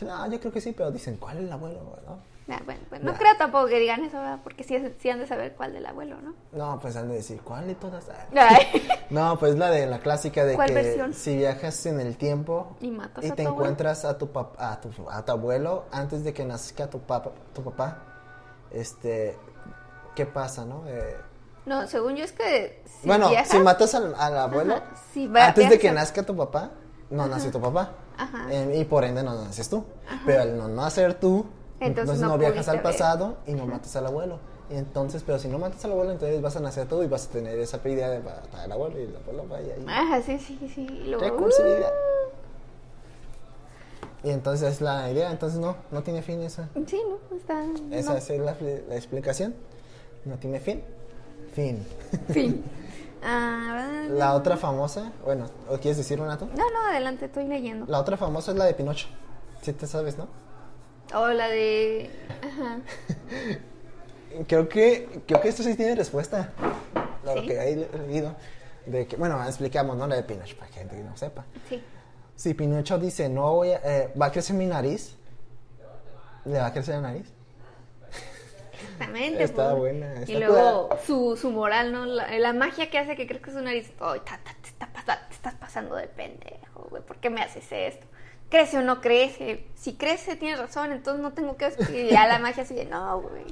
[0.03, 1.81] No, yo creo que sí, pero dicen, ¿cuál es el abuelo?
[2.07, 2.38] ¿no?
[2.51, 3.19] Ah, bueno, bueno, no Nah.
[3.19, 4.41] creo tampoco que digan eso, ¿verdad?
[4.43, 6.35] Porque sí, sí han de saber cuál del abuelo, ¿no?
[6.53, 8.07] No, pues han de decir, ¿cuál de todas?
[9.11, 11.13] No, pues la de la clásica de ¿Cuál que versión?
[11.15, 13.65] si viajas en el tiempo Y matas y a te tu abuelo.
[13.65, 17.33] encuentras a tu, pap- a, tu, a tu abuelo antes de que nazca tu, papa,
[17.55, 17.99] tu papá,
[18.71, 19.37] este,
[20.15, 20.85] ¿qué pasa, no?
[20.87, 21.17] Eh,
[21.67, 25.27] No, según yo es que si bueno, viajas- si matas al, al abuelo Ajá, si
[25.27, 26.71] va- antes de que nazca tu papá,
[27.11, 27.93] no nació tu papá.
[28.17, 28.47] Ajá.
[28.51, 29.85] Eh, y por ende no naces tú.
[30.27, 31.47] Pero al no nacer tú,
[31.81, 32.83] Entonces entonces, no no, viajas al ver.
[32.83, 34.39] pasado y no matas al abuelo.
[34.71, 37.27] Y entonces, pero si no matas al abuelo, entonces vas a nacer tú y vas
[37.27, 39.85] a tener esa pérdida de matar al abuelo y el abuelo vaya ahí.
[39.89, 40.87] Ah, sí, sí, sí.
[41.19, 41.93] Recursividad.
[44.25, 46.69] Y entonces es la idea, entonces no, no tiene fin esa.
[46.75, 47.65] uh, Sí, no, está.
[47.97, 48.17] Esa no.
[48.19, 48.57] es la,
[48.89, 49.55] la explicación.
[50.25, 50.83] No tiene fin.
[51.55, 51.87] Fin.
[52.31, 52.65] Fin.
[53.21, 56.47] Ah, La otra famosa, bueno, ¿o quieres decir una tú?
[56.47, 57.85] No, no, adelante, estoy leyendo.
[57.89, 59.09] La otra famosa es la de Pinocho.
[59.61, 60.29] Sí te sabes, ¿no?
[61.15, 62.11] O la de.
[62.43, 62.79] Ajá.
[64.47, 66.51] Creo que, creo que esto sí tiene respuesta.
[67.25, 67.47] Lo ¿Sí?
[67.47, 68.37] que he leído.
[68.87, 70.07] De que, bueno, explicamos, ¿no?
[70.07, 71.45] La de Pinocho, para gente que no sepa.
[71.69, 71.83] Sí.
[72.37, 75.17] Si Pinocho dice, no voy a, eh, va a crecer mi nariz,
[76.45, 77.27] ¿le va a crecer la nariz?
[78.73, 79.43] Exactamente.
[79.43, 79.79] Está pues.
[79.79, 82.07] buena, Y luego su, su moral, ¿no?
[82.07, 83.91] La, la magia que hace que crezca su nariz.
[84.01, 87.03] Ay, ta, ta, te, está pasa- te estás pasando de pendejo, güey.
[87.03, 88.07] ¿Por qué me haces esto?
[88.51, 89.67] ¿Crece o no crece?
[89.75, 92.09] Si crece, tienes razón, entonces no tengo que...
[92.11, 93.45] Ya la magia así de, no, güey.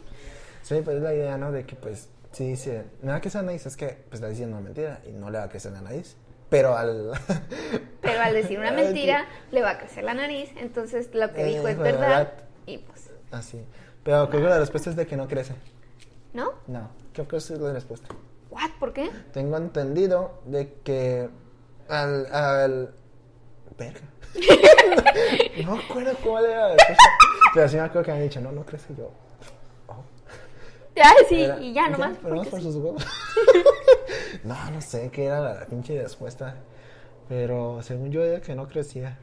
[0.62, 1.52] Sí, pues es la idea, ¿no?
[1.52, 4.28] De que, pues, sí dice, me va a crecer la nariz, es que, pues, está
[4.28, 6.16] diciendo una mentira y no le va a crecer la nariz.
[6.48, 7.12] Pero al...
[8.00, 10.50] Pero al decir una mentira, le va a crecer la nariz.
[10.56, 12.00] Entonces lo que Eh, dijo es de verdad.
[12.08, 12.32] verdad.
[12.66, 13.60] Y pues, Así.
[14.04, 15.54] Pero creo que la respuesta es de que no crece.
[16.32, 16.52] ¿no?
[16.66, 18.08] No, creo que esa es la respuesta.
[18.50, 18.70] ¿What?
[18.78, 19.10] ¿Por qué?
[19.32, 21.28] Tengo entendido de que
[21.88, 22.26] al...
[22.32, 22.94] al...
[23.78, 24.00] Verga.
[25.64, 26.76] no me acuerdo cuál era.
[27.54, 29.10] Pero sí me acuerdo que me han dicho, no, no crece yo.
[29.88, 30.02] Oh.
[30.94, 32.16] Ya, sí, Era- y ya nomás.
[32.22, 33.04] Pero por sus huevos.
[34.44, 36.56] no, no sé qué era la pinche respuesta.
[37.28, 39.18] Pero según yo era que no crecía.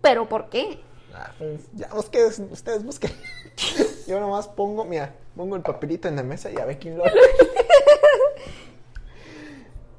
[0.00, 0.80] ¿Pero por qué?
[1.14, 3.12] Ah, pues ya busquen, ustedes busquen.
[4.08, 7.04] Yo nomás pongo, mira, pongo el papelito en la mesa y a ver quién lo.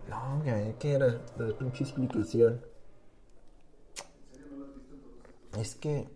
[0.09, 1.07] no, que ¿qué era
[1.37, 2.61] la pinche explicación?
[5.59, 6.07] Es que,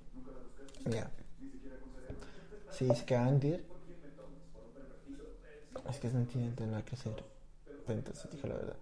[0.86, 1.10] mira,
[2.72, 3.64] sí, es que Andy
[5.90, 7.24] es que es sentimental no va a crecer.
[7.88, 8.76] Entonces dije la verdad.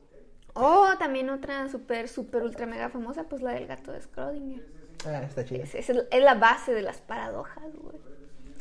[0.55, 4.63] Oh, también otra súper, súper, ultra mega famosa, pues la del gato de Schrödinger.
[5.05, 5.63] Ah, está chido.
[5.63, 7.97] Es, es es la base de las paradojas, güey.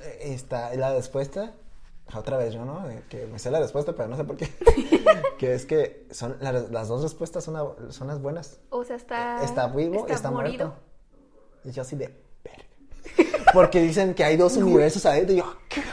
[0.02, 1.54] Eh, Está la respuesta,
[2.14, 2.85] otra vez yo, ¿no?
[3.09, 4.48] Que me sé la respuesta, pero no sé por qué.
[5.38, 8.59] que es que son la- las dos respuestas son, la- son las buenas.
[8.70, 9.42] O sea, está...
[9.44, 10.66] está vivo y está está morido.
[10.66, 10.83] muerto.
[11.64, 13.53] Y yo así de verga.
[13.53, 15.83] Porque dicen que hay dos universos adentro y yo, ¿qué?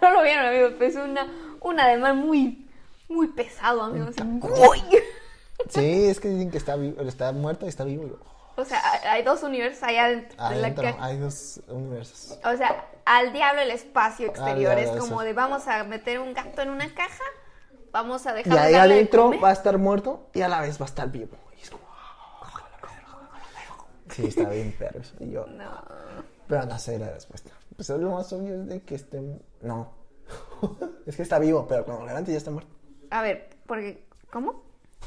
[0.00, 1.26] No lo vieron, amigos, pues una,
[1.60, 2.68] un ademán muy,
[3.08, 4.14] muy pesado, amigos.
[5.70, 8.18] Sí, es que dicen que está vivo, está muerto y está vivo.
[8.56, 8.80] O sea,
[9.10, 10.36] hay- dos universos allá adentro.
[10.48, 12.38] de la Adentro hay dos universos.
[12.44, 14.76] O sea, al diablo el espacio exterior.
[14.76, 17.24] diablo es como de vamos a meter un gato en una caja,
[17.96, 20.60] vamos a Y dejar ahí darle de adentro va a estar muerto y a la
[20.60, 21.36] vez va a estar vivo.
[21.56, 21.84] Y es como,
[24.10, 25.00] Sí, está bien perro.
[25.20, 25.70] Y yo, No.
[26.46, 27.50] Pero no sé la respuesta.
[27.74, 29.20] Pues lo más obvio es de que esté.
[29.62, 29.92] No.
[31.06, 32.70] es que está vivo, pero cuando levante ya está muerto.
[33.10, 34.62] A ver, porque ¿cómo?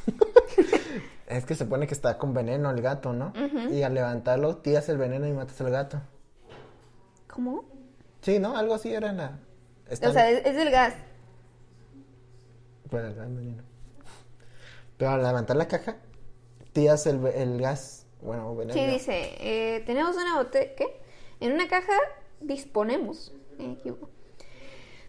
[1.27, 3.33] Es que se pone que está con veneno el gato, ¿no?
[3.69, 6.01] Y al levantarlo, tiras el veneno y matas al gato.
[7.27, 7.65] ¿Cómo?
[8.21, 8.57] Sí, ¿no?
[8.57, 9.37] Algo así era la.
[9.91, 10.95] O sea, es, es del gas.
[12.89, 13.63] Pues el veneno.
[14.97, 15.97] Pero al levantar la caja,
[16.73, 18.05] tiras el, el gas.
[18.21, 18.73] Bueno, veneno.
[18.73, 21.01] Sí, dice, eh, tenemos una botella, ¿qué?
[21.39, 21.93] En una caja
[22.41, 23.31] disponemos,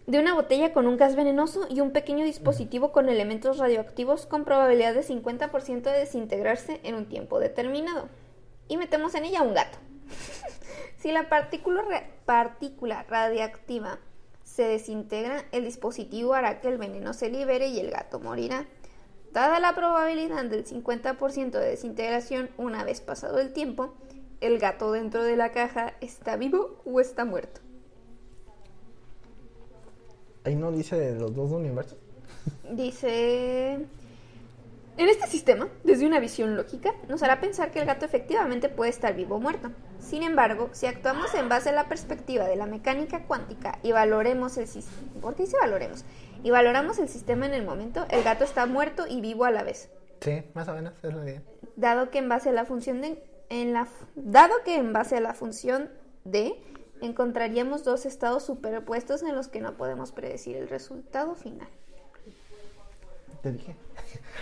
[0.07, 4.45] de una botella con un gas venenoso y un pequeño dispositivo con elementos radioactivos con
[4.45, 8.09] probabilidad de 50% de desintegrarse en un tiempo determinado.
[8.67, 9.77] Y metemos en ella un gato.
[10.97, 11.83] si la partícula,
[12.25, 13.99] partícula radiactiva
[14.51, 18.65] se desintegra, el dispositivo hará que el veneno se libere y el gato morirá.
[19.31, 23.93] Dada la probabilidad del 50% de desintegración una vez pasado el tiempo,
[24.41, 27.61] el gato dentro de la caja está vivo o está muerto.
[30.43, 31.97] Ahí no dice los dos universos.
[32.71, 33.85] Dice...
[35.01, 38.91] En este sistema, desde una visión lógica, nos hará pensar que el gato efectivamente puede
[38.91, 39.71] estar vivo o muerto.
[39.97, 44.57] Sin embargo, si actuamos en base a la perspectiva de la mecánica cuántica y valoremos
[44.57, 45.19] el sistema...
[45.19, 46.05] ¿Por qué dice valoremos?
[46.43, 49.63] Y valoramos el sistema en el momento, el gato está muerto y vivo a la
[49.63, 49.89] vez.
[50.19, 51.41] Sí, más o menos es la idea.
[51.75, 55.19] dado que en base a la función de en la dado que en base a
[55.19, 55.89] la función
[56.25, 56.53] de
[57.01, 61.69] encontraríamos dos estados superpuestos en los que no podemos predecir el resultado final
[63.41, 63.75] te dije.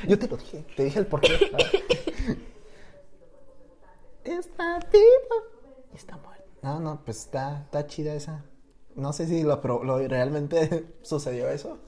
[0.08, 1.34] Yo te lo dije, te dije el porqué.
[4.24, 5.36] está vivo.
[5.94, 6.44] Está muerto.
[6.62, 8.44] No, no, pues está, está chida esa.
[8.96, 11.80] No sé si lo, lo realmente sucedió eso.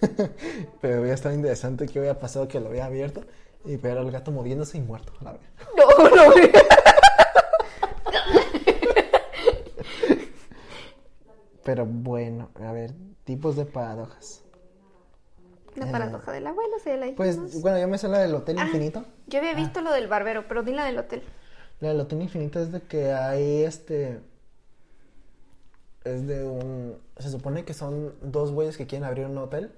[0.80, 3.22] pero había estado interesante que había pasado que lo había abierto
[3.64, 5.42] y ver al gato moviéndose y muerto a la vez.
[5.76, 6.32] No, no.
[11.62, 14.42] Pero bueno, a ver, tipos de paradojas.
[15.76, 18.58] La Eh, paradoja del abuelo, se la Pues, bueno, yo me sé la del Hotel
[18.58, 19.04] Ah, Infinito.
[19.28, 21.22] Yo había visto lo del barbero, pero di la del hotel.
[21.80, 24.20] La del Hotel Infinito es de que hay este.
[26.04, 26.96] Es de un.
[27.18, 29.72] Se supone que son dos güeyes que quieren abrir un hotel.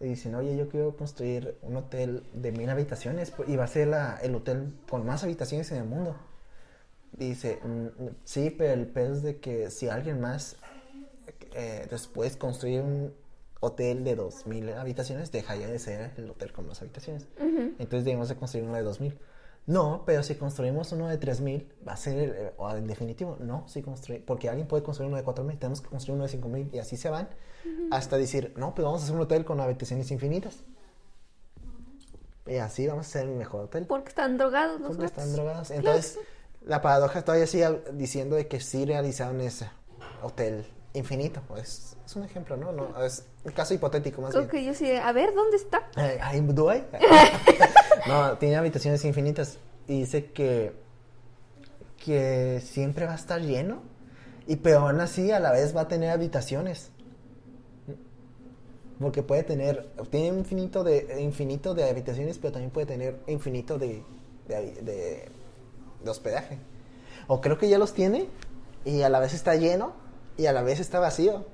[0.00, 3.30] Y dicen, oye, yo quiero construir un hotel de mil habitaciones.
[3.30, 6.16] pues, Y va a ser la- el hotel con más habitaciones en el mundo.
[7.12, 10.56] Dice, "Mm, sí, pero el pedo es de que si alguien más
[11.56, 13.12] eh, después construye un
[13.60, 17.26] hotel de dos mil habitaciones, dejaría de ser el hotel con más habitaciones.
[17.38, 19.18] Entonces debemos de construir uno de dos mil.
[19.66, 23.38] No, pero si construimos uno de 3000, va a ser el, eh, o en definitivo,
[23.40, 26.28] no, si construir, porque alguien puede construir uno de 4000, tenemos que construir uno de
[26.28, 27.30] 5000 y así se van
[27.90, 30.64] hasta decir, no, pues vamos a hacer un hotel con habitaciones infinitas.
[32.46, 33.86] Y así vamos a hacer el mejor hotel.
[33.86, 35.18] Porque están drogados los Porque gatos.
[35.18, 35.70] están drogados.
[35.70, 36.18] Entonces,
[36.66, 39.70] la paradoja todavía sigue diciendo de que sí realizaron ese
[40.22, 41.42] hotel infinito.
[41.60, 42.72] Es, es un ejemplo, ¿no?
[42.72, 44.64] no es un caso hipotético más Creo bien.
[44.64, 45.88] yo sí, a ver, ¿dónde está?
[45.96, 46.82] Eh, ay, ¿do I?
[48.06, 50.72] no, tiene habitaciones infinitas y dice que
[52.04, 53.80] que siempre va a estar lleno
[54.46, 56.90] y pero aún así a la vez va a tener habitaciones
[59.00, 64.02] porque puede tener tiene infinito de infinito de habitaciones pero también puede tener infinito de
[64.48, 65.30] de-
[66.02, 66.58] de hospedaje
[67.26, 68.26] o creo que ya los tiene
[68.84, 69.94] y a la vez está lleno
[70.36, 71.46] y a la vez está vacío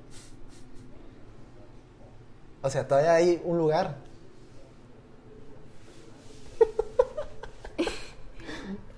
[2.63, 3.95] o sea todavía hay un lugar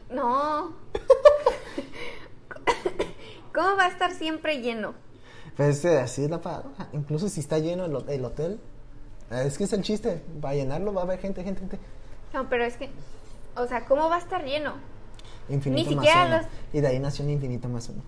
[0.09, 0.73] No.
[3.53, 4.93] ¿Cómo va a estar siempre lleno?
[5.57, 6.87] Pues así es la paradoja.
[6.93, 8.59] Incluso si está lleno el, el hotel.
[9.31, 10.23] Es que es el chiste.
[10.43, 11.79] Va a llenarlo, va a haber gente, gente, gente.
[12.33, 12.89] No, pero es que,
[13.55, 14.73] o sea, ¿cómo va a estar lleno?
[15.49, 16.37] Infinito Ni más siquiera uno.
[16.37, 18.01] los- Y de ahí nació un infinito más uno.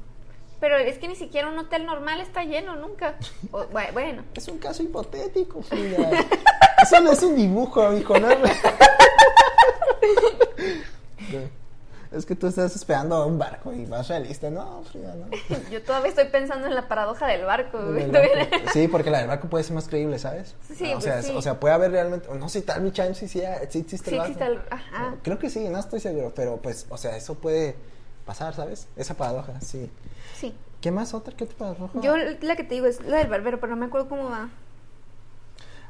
[0.60, 3.16] Pero es que ni siquiera un hotel normal está lleno nunca.
[3.52, 6.10] O- bu- bueno, Es un caso hipotético, Frida.
[6.82, 8.28] Eso no es un dibujo, hijo, ¿no?
[12.12, 14.50] es que tú estás esperando a un barco y vas realista.
[14.50, 15.28] No, Frida, no.
[15.70, 17.78] yo todavía estoy pensando en la paradoja del barco.
[17.82, 18.04] güey.
[18.04, 18.56] El barco.
[18.72, 20.56] Sí, porque la del barco puede ser más creíble, ¿sabes?
[20.74, 21.34] Sí, o, pues sea, sí.
[21.36, 24.16] o sea, puede haber realmente, no sé, tal mi chance si sí, sí existe Sí
[24.16, 24.32] el barco.
[24.32, 25.16] existe el- ajá.
[25.24, 27.76] Creo que sí, no estoy seguro, pero pues, o sea, eso puede
[28.26, 28.88] pasar, ¿sabes?
[28.96, 29.92] Esa paradoja, sí.
[30.40, 30.54] Sí.
[30.82, 31.36] ¿Qué más otra?
[31.36, 32.00] ¿Qué otra paradoja?
[32.02, 34.50] Yo la que te digo es la del barbero, pero no me acuerdo cómo va.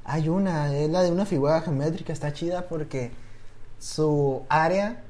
[0.03, 3.11] Hay una, es la de una figura geométrica, está chida porque
[3.79, 5.03] su área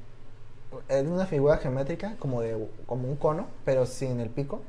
[0.88, 4.60] es una figura geométrica como de como un cono, pero sin el pico,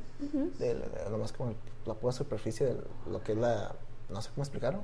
[0.59, 1.53] de, de- lo más como
[1.85, 2.75] la pura superficie de
[3.09, 3.73] lo que es la,
[4.09, 4.81] no sé cómo explicarlo.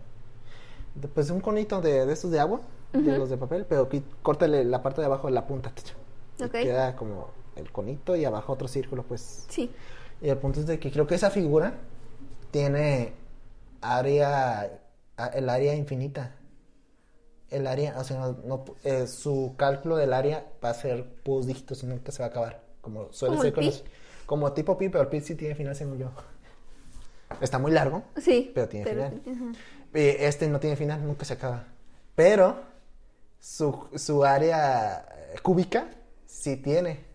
[0.96, 2.62] De- Pues un conito de, de estos de agua,
[2.94, 3.90] de los de papel, pero
[4.22, 5.72] córtale la parte de abajo de la punta.
[5.76, 5.94] tch,
[6.40, 6.52] y Ok.
[6.52, 9.72] Queda como el conito y abajo otro círculo, pues Sí.
[10.22, 11.74] y el punto es de que creo que esa figura
[12.52, 13.14] tiene
[13.82, 14.80] área,
[15.34, 16.36] el área infinita.
[17.50, 21.46] El área, o sea, no, no- eh, su cálculo del área va a ser puros
[21.46, 22.64] dígitos y nunca se va a acabar.
[22.82, 23.84] Como suele ¿Como ser con los-
[24.26, 26.10] como tipo pi, pero el pi sí tiene final según yo.
[27.42, 28.04] Está muy largo.
[28.18, 28.52] Sí.
[28.56, 29.22] Pero tiene final.
[29.26, 29.52] ajá.
[29.94, 31.66] Eh, Este no tiene final, nunca se acaba.
[32.16, 32.58] Pero
[33.40, 35.88] su, su área eh, cúbica
[36.26, 37.06] sí tiene.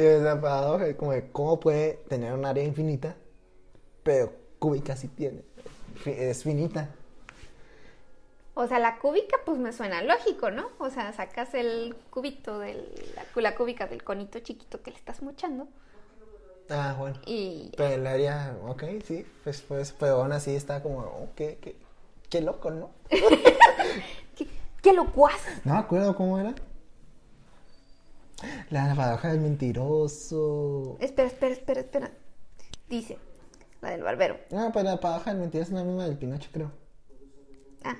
[0.00, 3.16] Y es la paradoja, es como de cómo puede tener un área infinita,
[4.02, 5.42] pero cúbica sí tiene.
[6.06, 6.88] Es finita.
[8.54, 10.68] O sea, la cúbica, pues me suena lógico, ¿no?
[10.78, 12.74] O sea, sacas el cubito de
[13.14, 15.68] la, la cúbica del conito chiquito que le estás mochando
[16.68, 17.16] Ah, bueno.
[17.26, 21.58] y Pero el área, ok, sí, pues, pues, pero aún así está como, oh, qué,
[21.60, 21.76] qué,
[22.28, 22.90] qué loco, ¿no?
[24.36, 24.46] ¿Qué,
[24.80, 25.40] qué locuaz?
[25.64, 26.54] No me acuerdo cómo era.
[28.70, 30.96] La paradoja del mentiroso.
[31.00, 32.10] Espera, espera, espera, espera.
[32.88, 33.18] Dice,
[33.80, 34.38] la del barbero.
[34.50, 36.72] No, pero la paradoja del mentiroso es la misma del Pinocho, creo.
[37.84, 37.96] Ah,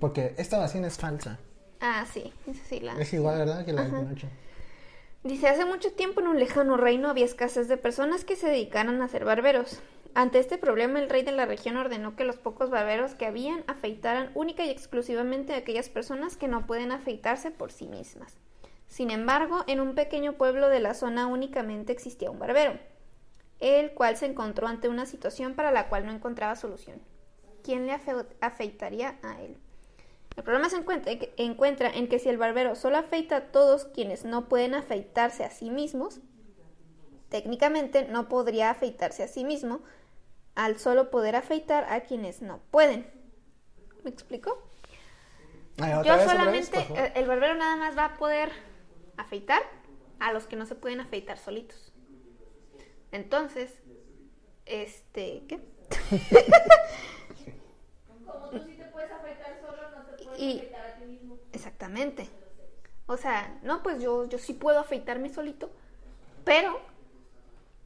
[0.00, 1.38] Porque esta vacina es falsa.
[1.80, 2.32] ah, sí,
[2.68, 2.98] sí la.
[3.00, 3.64] Es igual, ¿verdad?
[3.64, 3.92] Que la del.
[3.92, 4.28] Pinocho.
[5.24, 9.02] Dice, hace mucho tiempo en un lejano reino había escasez de personas que se dedicaran
[9.02, 9.80] a ser barberos.
[10.14, 13.64] Ante este problema, el rey de la región ordenó que los pocos barberos que habían
[13.66, 18.36] afeitaran única y exclusivamente a aquellas personas que no pueden afeitarse por sí mismas.
[18.88, 22.78] Sin embargo, en un pequeño pueblo de la zona únicamente existía un barbero,
[23.60, 27.00] el cual se encontró ante una situación para la cual no encontraba solución.
[27.62, 29.56] ¿Quién le afe- afeitaría a él?
[30.36, 34.48] El problema se encuentra, en que si el barbero solo afeita a todos quienes no
[34.48, 36.20] pueden afeitarse a sí mismos,
[37.30, 39.80] técnicamente no podría afeitarse a sí mismo
[40.54, 43.06] al solo poder afeitar a quienes no pueden.
[44.04, 44.58] ¿Me explico?
[45.78, 48.50] Ay, ¿otra Yo solamente, vez, eh, el barbero nada más va a poder
[49.16, 49.62] afeitar
[50.20, 51.92] a los que no se pueden afeitar solitos.
[53.12, 53.72] Entonces,
[54.66, 55.60] este, ¿qué?
[58.26, 61.38] Como tú sí te puedes afeitar solo, no te puedes Y- afeitar a ti mismo.
[61.52, 62.28] Exactamente.
[63.06, 65.70] O sea, no, pues yo, yo sí puedo afeitarme solito,
[66.44, 66.80] pero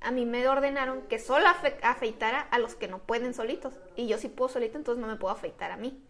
[0.00, 3.74] a mí me ordenaron que solo afe- afeitara a los que no pueden solitos.
[3.96, 6.02] Y yo sí puedo solito, entonces no me puedo afeitar a mí.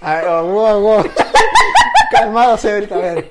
[0.00, 1.04] A ver, oh, wow, wow.
[2.10, 2.94] Calmado, señorita.
[2.94, 3.30] A ver.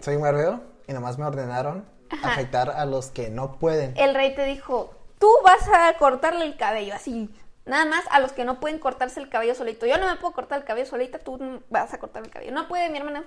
[0.00, 1.84] Soy un barbero y nomás me ordenaron
[2.22, 3.94] afeitar a los que no pueden.
[3.96, 7.34] El rey te dijo, tú vas a cortarle el cabello, así.
[7.64, 9.86] Nada más a los que no pueden cortarse el cabello solito.
[9.86, 12.52] Yo no me puedo cortar el cabello solita, tú vas a cortar el cabello.
[12.52, 13.24] No puede mi hermana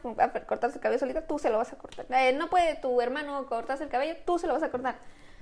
[0.47, 2.05] cortarse el cabello solita, tú se lo vas a cortar.
[2.09, 4.95] Eh, no puede tu hermano cortarse el cabello, tú se lo vas a cortar.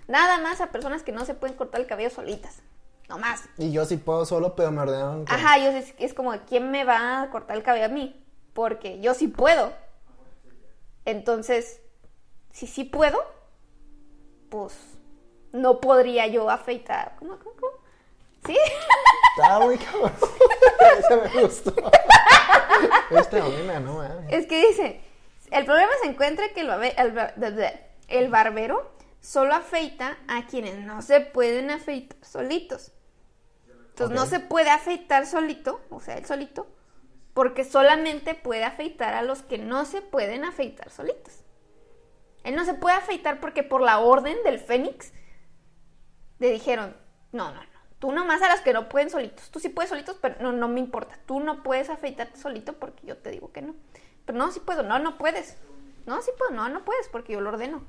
[0.07, 2.63] Nada más a personas que no se pueden cortar el cabello solitas.
[3.09, 3.43] No más.
[3.57, 5.33] Y yo sí puedo solo, pero me ordenaron que...
[5.33, 8.21] Ajá, yo es, es como, ¿quién me va a cortar el cabello a mí?
[8.53, 9.71] Porque yo sí puedo.
[11.05, 11.79] Entonces,
[12.51, 13.17] si sí puedo,
[14.49, 14.73] pues
[15.53, 17.15] no podría yo afeitar.
[17.19, 17.71] ¿Cómo, cómo, cómo?
[18.45, 18.57] ¿Sí?
[19.37, 20.11] Está muy cabrón.
[20.99, 21.73] Ese me gustó.
[23.09, 25.01] Esta buena, no es que dice,
[25.51, 28.91] el problema se encuentra que el, barbe- el el barbero
[29.21, 32.91] solo afeita a quienes no se pueden afeitar solitos.
[33.97, 36.67] Entonces no se puede afeitar solito, o sea, él solito,
[37.33, 41.43] porque solamente puede afeitar a los que no se pueden afeitar solitos.
[42.43, 45.13] Él no se puede afeitar porque por la orden del Fénix
[46.37, 46.95] le dijeron,
[47.31, 50.15] no, no, no, tú nomás a los que no pueden solitos, tú sí puedes solitos,
[50.21, 53.63] pero no, no me importa, tú no puedes afeitarte solito porque yo te digo que
[53.63, 53.73] no.
[54.27, 55.57] Pero no, sí puedo, no, no puedes.
[56.05, 57.81] No, sí puedo, no, no puedes porque yo lo ordeno.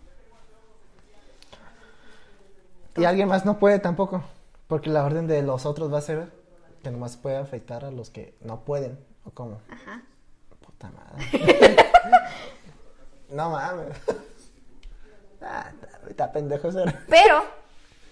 [2.97, 4.25] Y alguien más no puede tampoco.
[4.69, 6.31] Porque la orden de los otros va a ser
[6.83, 8.99] que nomás puede afeitar a los que no pueden.
[9.25, 9.61] ¿O cómo?
[9.71, 10.03] Ajá.
[10.65, 11.27] Puta madre.
[13.31, 13.97] no mames.
[15.41, 15.71] Ah,
[16.09, 16.99] está- pendejo ser.
[17.09, 17.45] Pero,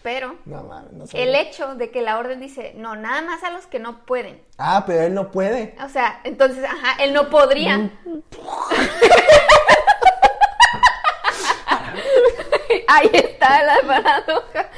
[0.04, 1.20] pero, No mames, no sé.
[1.24, 4.40] el hecho de que la orden dice, no, nada más a los que no pueden.
[4.58, 5.74] Ah, pero él no puede.
[5.84, 7.78] O sea, entonces, ajá, él no podría.
[7.78, 7.90] Mm.
[12.88, 14.70] Ahí está la paradoja.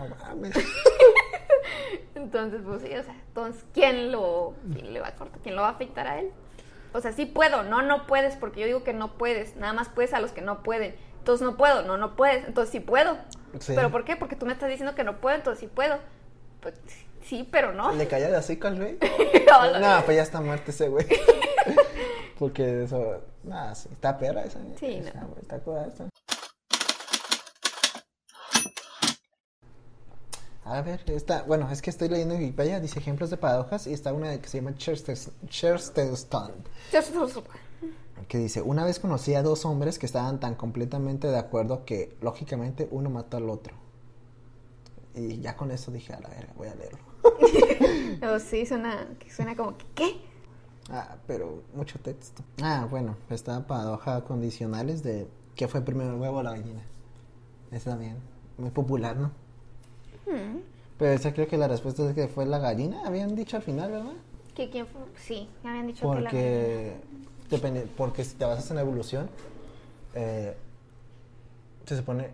[0.00, 0.54] No mames.
[2.14, 5.40] Entonces, pues sí, o sea, entonces, ¿quién lo, quién le va a cortar?
[5.40, 6.32] ¿Quién lo va a afeitar a él?
[6.92, 9.88] O sea, sí puedo, no, no puedes, porque yo digo que no puedes, nada más
[9.88, 10.96] puedes a los que no pueden.
[11.18, 13.16] Entonces no puedo, no, no puedes, entonces sí puedo.
[13.60, 13.72] Sí.
[13.74, 14.16] ¿Pero por qué?
[14.16, 15.98] Porque tú me estás diciendo que no puedo, entonces sí puedo.
[16.60, 16.74] Pues,
[17.22, 17.92] sí, pero no.
[17.92, 18.98] ¿Le cayó de así al güey?
[19.80, 21.06] No, pues ya está muerto ese güey.
[22.38, 23.22] Porque eso.
[23.42, 23.88] Nada, sí.
[23.92, 24.60] Está perra esa.
[24.78, 25.28] Sí, esa, no.
[25.28, 26.08] güey, Está cura esa.
[30.68, 33.94] A ver, está, bueno, es que estoy leyendo en Wikipedia, dice ejemplos de paradojas y
[33.94, 36.52] está una que se llama Chesterton,
[38.28, 42.14] que dice, una vez conocí a dos hombres que estaban tan completamente de acuerdo que
[42.20, 43.74] lógicamente uno mató al otro.
[45.14, 46.98] Y ya con eso dije, a la verga, voy a leerlo.
[48.20, 50.20] Oh, sí, suena, suena como que, ¿qué?
[50.90, 52.42] Ah, pero mucho texto.
[52.60, 56.82] Ah, bueno, está paradoja condicionales de qué fue primero el huevo o la gallina.
[57.70, 58.16] Esa también,
[58.58, 59.30] muy popular, ¿no?
[60.28, 60.58] Hmm,
[60.98, 63.90] Pero esa creo que la respuesta es que fue la gallina, habían dicho al final,
[63.90, 64.12] ¿verdad?
[64.54, 65.00] ¿Que quién fue?
[65.16, 66.30] Sí, habían dicho que la...
[66.30, 66.96] Porque,
[67.48, 69.30] depende, porque si te basas en la evolución,
[70.14, 70.56] eh,
[71.86, 72.30] se supone...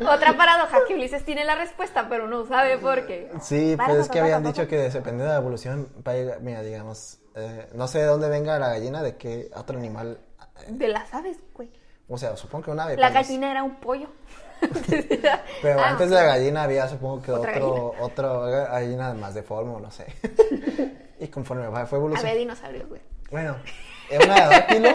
[0.00, 3.30] Otra paradoja que Ulises tiene la respuesta, pero no sabe por qué.
[3.40, 5.88] Sí, pues es que habían dicho que dependiendo de la evolución,
[6.40, 10.18] mira, digamos, eh, no sé de dónde venga la gallina, de qué otro animal,
[10.68, 11.70] De las aves, güey.
[12.08, 12.96] O sea, supongo que un ave.
[12.96, 14.08] La gallina era un pollo.
[15.62, 19.80] Pero Ah, antes de la gallina había, supongo que Otra otro, otro gallina más deforme,
[19.80, 20.06] no sé.
[21.20, 22.38] y conforme fue Había evolucionando.
[22.38, 23.00] dinosaurios, güey.
[23.30, 23.56] Bueno,
[24.10, 24.88] era una de dáctilo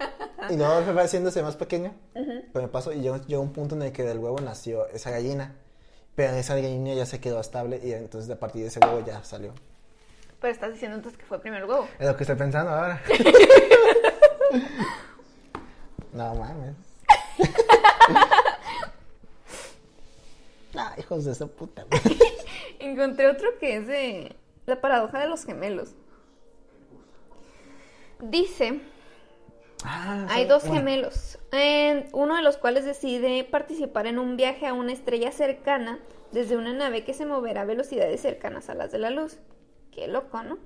[0.50, 1.92] y luego fue haciéndose más pequeña.
[2.14, 5.10] Pero me pasó y llegó, llegó un punto en el que del huevo nació esa
[5.10, 5.54] gallina.
[6.14, 9.22] Pero esa gallina ya se quedó estable y entonces a partir de ese huevo ya
[9.24, 9.54] salió.
[10.40, 11.86] Pero estás diciendo entonces que fue el huevo.
[11.98, 13.00] Es lo que estoy pensando ahora.
[16.12, 16.74] No mames.
[20.76, 21.86] ah, hijos de esa puta.
[22.78, 24.36] Encontré otro que es de
[24.66, 25.90] la paradoja de los gemelos.
[28.20, 28.80] Dice,
[29.84, 30.76] Ah, hay sí, dos bueno.
[30.78, 31.38] gemelos,
[32.12, 35.98] uno de los cuales decide participar en un viaje a una estrella cercana
[36.30, 39.38] desde una nave que se moverá a velocidades cercanas a las de la luz.
[39.90, 40.58] Qué loco, ¿no?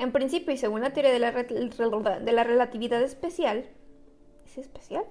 [0.00, 3.64] En principio, y según la teoría de la, re- de la relatividad especial,
[4.54, 5.04] ¿es especial?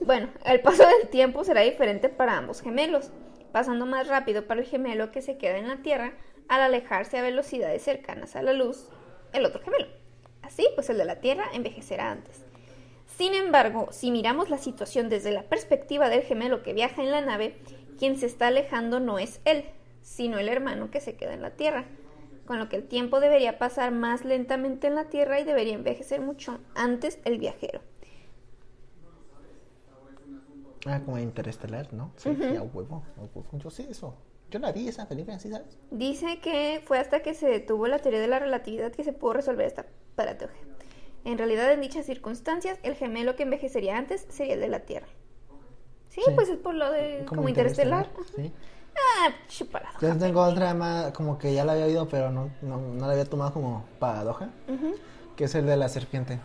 [0.00, 3.10] Bueno, el paso del tiempo será diferente para ambos gemelos,
[3.52, 6.12] pasando más rápido para el gemelo que se queda en la Tierra
[6.46, 8.90] al alejarse a velocidades cercanas a la luz,
[9.32, 9.86] el otro gemelo.
[10.42, 12.44] Así, pues el de la Tierra envejecerá antes.
[13.06, 17.22] Sin embargo, si miramos la situación desde la perspectiva del gemelo que viaja en la
[17.22, 17.56] nave,
[17.98, 19.64] quien se está alejando no es él,
[20.02, 21.86] sino el hermano que se queda en la Tierra,
[22.46, 26.20] con lo que el tiempo debería pasar más lentamente en la Tierra y debería envejecer
[26.20, 27.80] mucho antes el viajero.
[30.88, 32.12] Ah, como Interestelar, ¿no?
[32.16, 33.44] Sí, sí, a huevo, a huevo.
[33.52, 34.14] Yo sé eso.
[34.50, 35.78] Yo la vi esa película, ¿sí sabes?
[35.90, 39.34] Dice que fue hasta que se detuvo la teoría de la relatividad que se pudo
[39.34, 39.84] resolver esta
[40.16, 40.54] paradoja.
[41.24, 45.08] En realidad, en dichas circunstancias, el gemelo que envejecería antes sería el de la Tierra.
[46.08, 46.32] Sí, Sí.
[46.34, 48.08] pues es por lo de como, interestelar.
[48.36, 48.52] Sí.
[48.96, 49.30] Ah,
[49.70, 49.98] paradoja.
[50.00, 53.12] Yo tengo otra más, como que ya la había oído, pero no, no, no la
[53.12, 54.48] había tomado como paradoja,
[55.36, 56.40] que es el de la serpiente.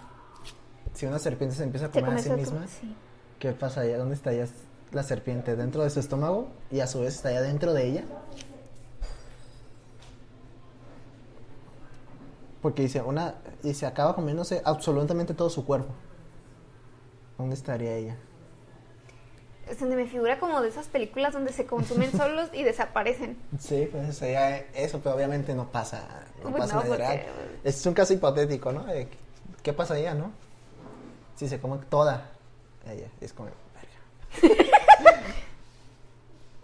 [0.93, 2.93] Si una serpiente se empieza a comer a sí misma, sí.
[3.43, 3.97] ¿Qué pasa allá?
[3.97, 4.47] ¿Dónde estaría
[4.93, 5.57] la serpiente?
[5.57, 6.47] ¿Dentro de su estómago?
[6.71, 8.03] Y a su vez estaría dentro de ella.
[12.61, 15.91] Porque dice, una, y se acaba comiéndose absolutamente todo su cuerpo.
[17.37, 18.15] ¿Dónde estaría ella?
[19.67, 23.37] Es donde me figura como de esas películas donde se consumen solos y desaparecen.
[23.59, 26.07] Sí, pues sería eso, pero obviamente no pasa,
[26.45, 27.21] no pasa no, porque- real.
[27.65, 28.85] Es un caso hipotético, ¿no?
[29.61, 30.31] ¿Qué pasaría, no?
[31.35, 32.32] Si se come toda
[32.91, 33.49] ella, es como,
[34.41, 34.55] verga.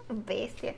[0.09, 0.76] Bestia.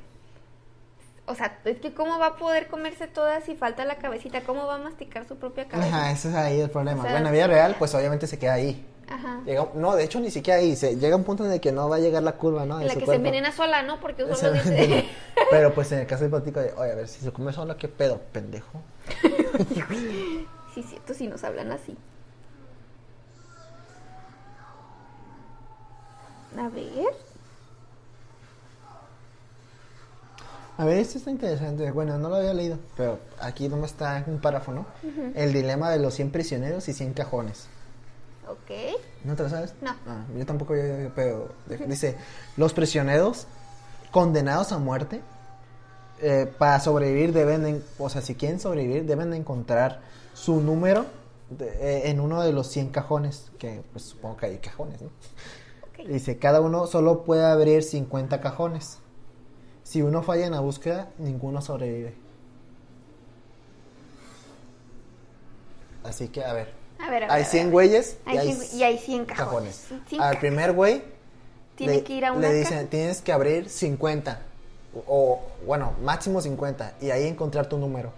[1.26, 4.66] O sea, es que cómo va a poder comerse todas si falta la cabecita, cómo
[4.66, 5.88] va a masticar su propia cabeza.
[5.88, 7.00] Ajá, ese es ahí el problema.
[7.00, 8.86] O sea, bueno, en la vida real, pues obviamente se queda ahí.
[9.08, 9.42] Ajá.
[9.46, 11.88] Llega- no, de hecho ni siquiera ahí, se, llega un punto en el que no
[11.90, 12.80] va a llegar la curva, ¿no?
[12.82, 13.14] En la que se cuerpo.
[13.14, 14.00] envenena sola, ¿no?
[14.00, 15.06] Porque Se solo dice...
[15.52, 17.88] Pero pues en el caso hipotético de, oye, a ver, si se come sola, ¿qué
[17.88, 18.82] pedo, pendejo?
[20.74, 21.96] sí, cierto, si nos hablan así.
[26.58, 27.14] A ver.
[30.78, 31.92] A ver, esto está interesante.
[31.92, 34.86] Bueno, no lo había leído, pero aquí nomás está un párrafo, ¿no?
[35.36, 37.68] El dilema de los 100 prisioneros y 100 cajones.
[38.48, 38.98] Ok.
[39.24, 39.74] ¿No te lo sabes?
[39.82, 39.92] No.
[40.08, 40.74] Ah, yo tampoco,
[41.16, 42.18] pero de- dice,
[42.58, 43.46] los prisioneros
[44.12, 45.22] condenados a muerte,
[46.22, 50.02] eh, para sobrevivir deben, en- o sea, si quieren sobrevivir, deben de encontrar
[50.34, 51.06] su número
[51.50, 55.10] de- eh, en uno de los 100 cajones, que pues supongo que hay cajones, ¿no?
[56.08, 59.00] Dice, cada uno solo puede abrir 50 cajones.
[59.84, 62.14] Si uno falla en la búsqueda, ninguno sobrevive.
[66.04, 66.74] Así que, a ver.
[67.00, 67.32] A ver, a ver.
[67.32, 67.72] Hay a 100 ver.
[67.72, 69.88] güeyes y, hay 100 y hay 100 cajones.
[70.20, 71.04] Al primer güey
[71.76, 72.90] Tiene le, que ir a una le dicen, caja.
[72.90, 74.40] tienes que abrir 50.
[74.96, 76.96] O, o, bueno, máximo 50.
[77.02, 78.12] Y ahí encontrar tu número.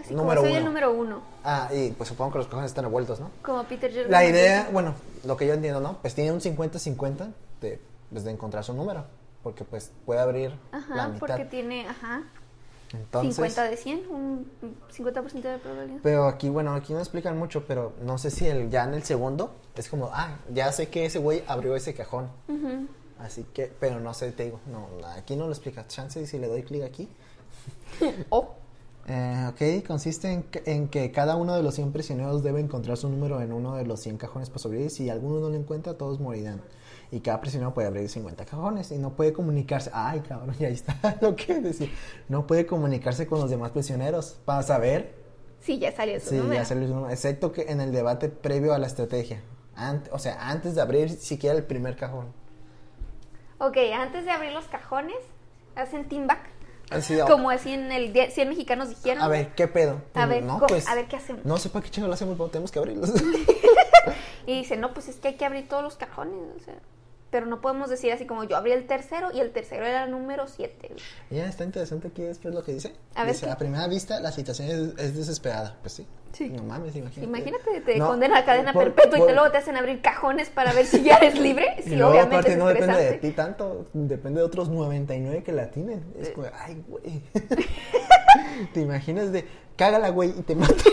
[0.00, 0.70] Así número como soy el uno.
[0.70, 1.22] número uno.
[1.44, 3.30] Ah, y pues supongo que los cajones están revueltos, ¿no?
[3.42, 4.10] Como Peter Jordan.
[4.10, 4.94] La idea, bueno,
[5.24, 5.98] lo que yo entiendo, ¿no?
[6.00, 7.80] Pues tiene un 50-50 de,
[8.10, 9.04] pues, de encontrar su número.
[9.42, 11.18] Porque pues puede abrir la Ajá, mitad.
[11.18, 12.24] porque tiene, ajá,
[12.92, 14.50] Entonces, 50 de 100, un
[14.94, 16.00] 50% de probabilidad.
[16.02, 19.02] Pero aquí, bueno, aquí no explican mucho, pero no sé si el, ya en el
[19.02, 22.28] segundo es como, ah, ya sé que ese güey abrió ese cajón.
[22.48, 22.86] Ujú.
[23.18, 25.86] Así que, pero no sé, te digo, no, aquí no lo explica.
[25.86, 27.08] Chance y si le doy clic aquí.
[28.30, 28.54] Oh,
[29.06, 29.46] Eh,
[29.82, 33.08] ok, consiste en que, en que cada uno de los 100 prisioneros debe encontrar su
[33.08, 34.90] número en uno de los 100 cajones para sobrevivir.
[34.90, 36.60] Si alguno no lo encuentra, todos morirán.
[37.10, 39.90] Y cada prisionero puede abrir 50 cajones y no puede comunicarse.
[39.92, 41.90] Ay, cabrón, y ahí está lo que decir.
[42.28, 45.18] No puede comunicarse con los demás prisioneros para saber
[45.60, 46.54] sí, ya salió su Sí, número.
[46.54, 47.12] ya salió su número.
[47.12, 49.42] Excepto que en el debate previo a la estrategia.
[50.12, 52.26] O sea, antes de abrir siquiera el primer cajón.
[53.58, 55.16] Ok, antes de abrir los cajones,
[55.74, 56.48] hacen team back.
[56.90, 59.22] Así de, Como así en el día- 100 mexicanos dijeron.
[59.22, 60.02] a ver, ¿qué pedo?
[60.14, 61.44] A ver, no, pues, a ver qué hacemos.
[61.44, 63.10] No sé para qué chingo lo hacemos, pero tenemos que abrirlos.
[64.46, 66.34] Y dice, no, pues es que hay que abrir todos los cajones.
[66.56, 66.74] O sea,
[67.30, 70.10] pero no podemos decir así como yo abrí el tercero y el tercero era el
[70.10, 70.92] número 7.
[71.30, 72.92] ya, está interesante aquí después lo que dice.
[73.14, 75.76] A ver dice, a primera vista la situación es, es desesperada.
[75.82, 76.06] Pues sí.
[76.32, 76.48] Sí.
[76.48, 77.26] No mames, imagínate.
[77.26, 80.48] Imagínate, te No, condenan a cadena por- perpetua y te luego te hacen abrir cajones
[80.48, 81.66] para ver si ya eres libre.
[81.84, 85.70] Sí, obviamente aparte es no depende de ti tanto, depende de otros 99 que la
[85.70, 86.04] tienen.
[86.18, 87.22] Es como, ay, güey.
[88.74, 89.44] ¿Te imaginas de,
[89.76, 90.74] cágala, güey, y te mata?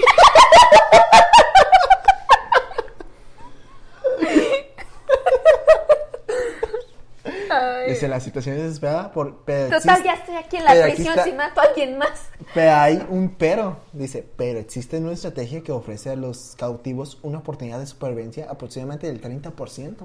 [7.58, 7.90] Ay.
[7.92, 9.44] Dice, la situación es desesperada por...
[9.46, 12.30] Pero Total, existe- ya estoy aquí en la prisión si mato a alguien más.
[12.54, 13.78] Pero hay un pero.
[13.94, 19.08] Dice, pero existe una estrategia que ofrece a los cautivos una oportunidad de supervivencia aproximadamente
[19.08, 19.96] del 30%.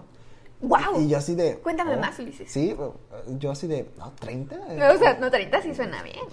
[0.63, 1.01] ¡Wow!
[1.01, 1.59] Y yo así de...
[1.59, 2.51] Cuéntame oh, más, Ulises.
[2.51, 2.77] Sí,
[3.39, 3.91] yo así de...
[3.99, 4.57] No, 30.
[4.95, 6.25] O sea, no, 30 sí suena bien.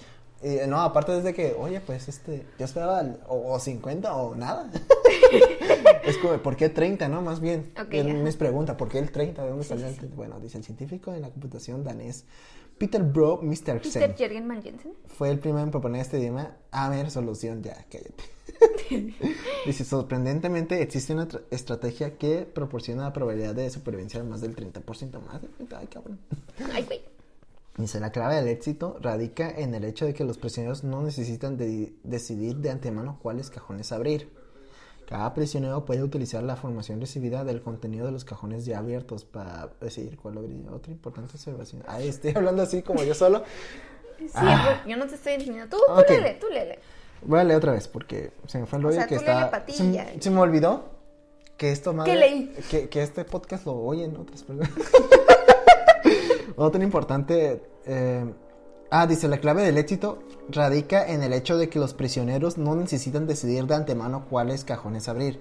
[0.42, 4.70] Y, no, aparte desde que, oye, pues este, yo esperaba o, o 50 o nada.
[6.04, 7.22] es como, ¿por qué 30, no?
[7.22, 7.72] Más bien.
[7.82, 9.44] Ok, Y él me pregunta, ¿por qué el 30?
[9.44, 10.00] ¿De dónde salió sí, el sí.
[10.00, 10.16] 30?
[10.16, 12.26] Bueno, dice el científico en la computación danés
[12.78, 14.94] Peter Bro Mistersen Peter Jürgen Mann Jensen.
[15.08, 16.56] fue el primero en proponer este dilema.
[16.72, 18.24] A ver, solución, ya, cállate.
[19.66, 24.56] Dice, sorprendentemente existe una tra- estrategia que proporciona la probabilidad de supervivencia de más del
[24.56, 25.42] 30% más.
[25.42, 25.78] del 30%.
[25.78, 26.20] Ay, cabrón.
[26.74, 27.02] Ay, güey.
[27.78, 31.58] Dice, la clave del éxito radica en el hecho de que los prisioneros no necesitan
[31.58, 34.30] de- decidir de antemano cuáles cajones abrir.
[35.10, 39.70] Cada prisionero puede utilizar la información recibida del contenido de los cajones ya abiertos para
[39.82, 40.68] decidir cuál abrir.
[40.72, 41.82] Otra importante observación.
[41.88, 43.42] Ay, estoy hablando así como yo solo.
[44.20, 44.84] Sí, Ah.
[44.88, 45.76] yo no te estoy enseñando.
[45.78, 46.78] Tú, lele, tú lele.
[47.24, 49.22] Voy a leer otra vez porque se me fue el O rollo sea, que tú
[49.22, 49.66] está...
[50.20, 50.84] se me olvidó
[51.58, 52.56] que esto madre- leí?
[52.70, 54.70] Que, que este podcast lo oyen otras personas.
[56.56, 57.64] Otro importante...
[57.86, 58.26] eh,
[58.92, 60.20] ah, dice, la clave del éxito
[60.50, 65.08] radica en el hecho de que los prisioneros no necesitan decidir de antemano cuáles cajones
[65.08, 65.40] abrir.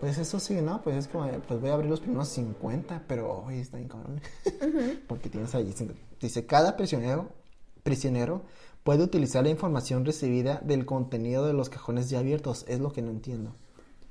[0.00, 0.82] Pues eso sí, ¿no?
[0.82, 4.20] Pues es como, pues voy a abrir los primeros 50, pero hoy está bien cabrón.
[5.08, 5.72] Porque tienes ahí...
[6.20, 7.30] Dice, cada prisionero,
[7.82, 8.42] prisionero
[8.82, 12.64] puede utilizar la información recibida del contenido de los cajones ya abiertos.
[12.68, 13.54] Es lo que no entiendo.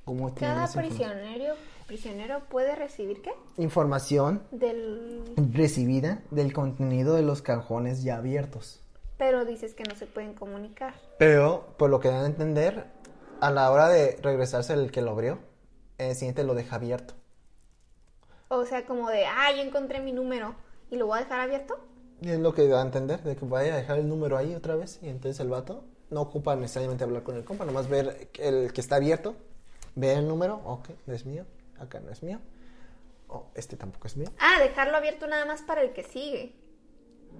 [0.05, 1.53] ¿Cómo Cada prisionero,
[1.87, 3.31] prisionero puede recibir qué?
[3.57, 5.23] Información Del...
[5.37, 8.82] recibida del contenido de los cajones ya abiertos.
[9.17, 10.93] Pero dices que no se pueden comunicar.
[11.17, 12.85] Pero, por lo que dan a entender,
[13.39, 15.39] a la hora de regresarse el que lo abrió,
[15.97, 17.13] el siguiente lo deja abierto.
[18.47, 20.55] O sea, como de, ah, yo encontré mi número
[20.89, 21.77] y lo voy a dejar abierto.
[22.21, 24.55] Y es lo que da a entender, de que vaya a dejar el número ahí
[24.55, 24.99] otra vez.
[25.01, 28.81] Y entonces el vato no ocupa necesariamente hablar con el compa, nomás ver el que
[28.81, 29.35] está abierto,
[29.95, 31.45] ve el número, ok, es mío,
[31.79, 32.39] acá no es mío,
[33.27, 34.29] oh, este tampoco es mío.
[34.39, 36.53] Ah, dejarlo abierto nada más para el que sigue.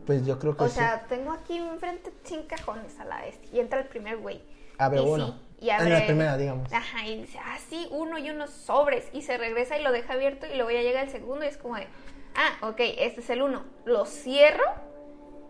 [0.06, 0.76] Pues yo creo que O sí.
[0.76, 4.42] sea, tengo aquí enfrente 100 cajones a la vez y entra el primer güey.
[4.78, 5.28] Abre Y uno.
[5.28, 5.34] sí,
[5.66, 5.90] y En abre...
[6.00, 6.74] la primera, digamos.
[6.74, 9.06] Ajá, y dice, ah, sí, uno y unos sobres.
[9.14, 11.58] Y se regresa y lo deja abierto y luego ya llega el segundo y es
[11.58, 11.88] como de,
[12.36, 13.64] ah, ok, este es el uno.
[13.86, 14.64] Lo cierro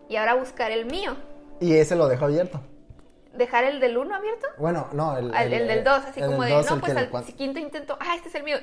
[0.08, 1.16] y ahora buscar el mío.
[1.60, 2.60] Y ese lo dejó abierto.
[3.32, 4.46] ¿Dejar el del uno abierto?
[4.58, 6.96] Bueno, no, el, Al- el, del dos, así el como de, dos, no, el pues
[6.96, 8.58] al quinto intento, ah, este es el mío.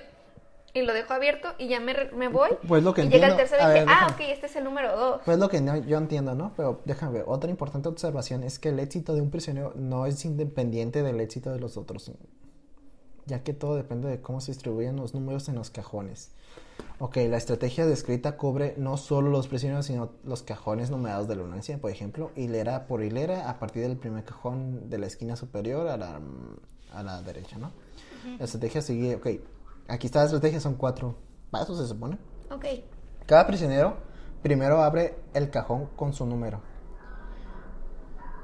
[0.74, 2.50] Y lo dejo abierto y ya me, me voy.
[2.68, 4.56] Pues lo que y llega el entiendo- tercero y dije, ver, ah, ok, este es
[4.56, 5.22] el número dos.
[5.26, 6.54] Pues lo que no- yo entiendo, ¿no?
[6.56, 10.24] Pero déjame ver, otra importante observación es que el éxito de un prisionero no es
[10.24, 12.12] independiente del éxito de los otros,
[13.26, 16.32] ya que todo depende de cómo se distribuyen los números en los cajones.
[17.00, 21.44] Ok, la estrategia descrita cubre no solo los prisioneros, sino los cajones numerados de la
[21.44, 25.08] 1 al 100, por ejemplo, hilera por hilera, a partir del primer cajón de la
[25.08, 26.20] esquina superior a la,
[26.94, 27.72] a la derecha, ¿no?
[28.40, 29.28] La estrategia sigue, ok,
[29.92, 31.16] aquí está la estrategia, son cuatro
[31.50, 32.18] pasos, se supone.
[32.50, 32.66] Ok.
[33.26, 33.98] Cada prisionero
[34.42, 36.62] primero abre el cajón con su número.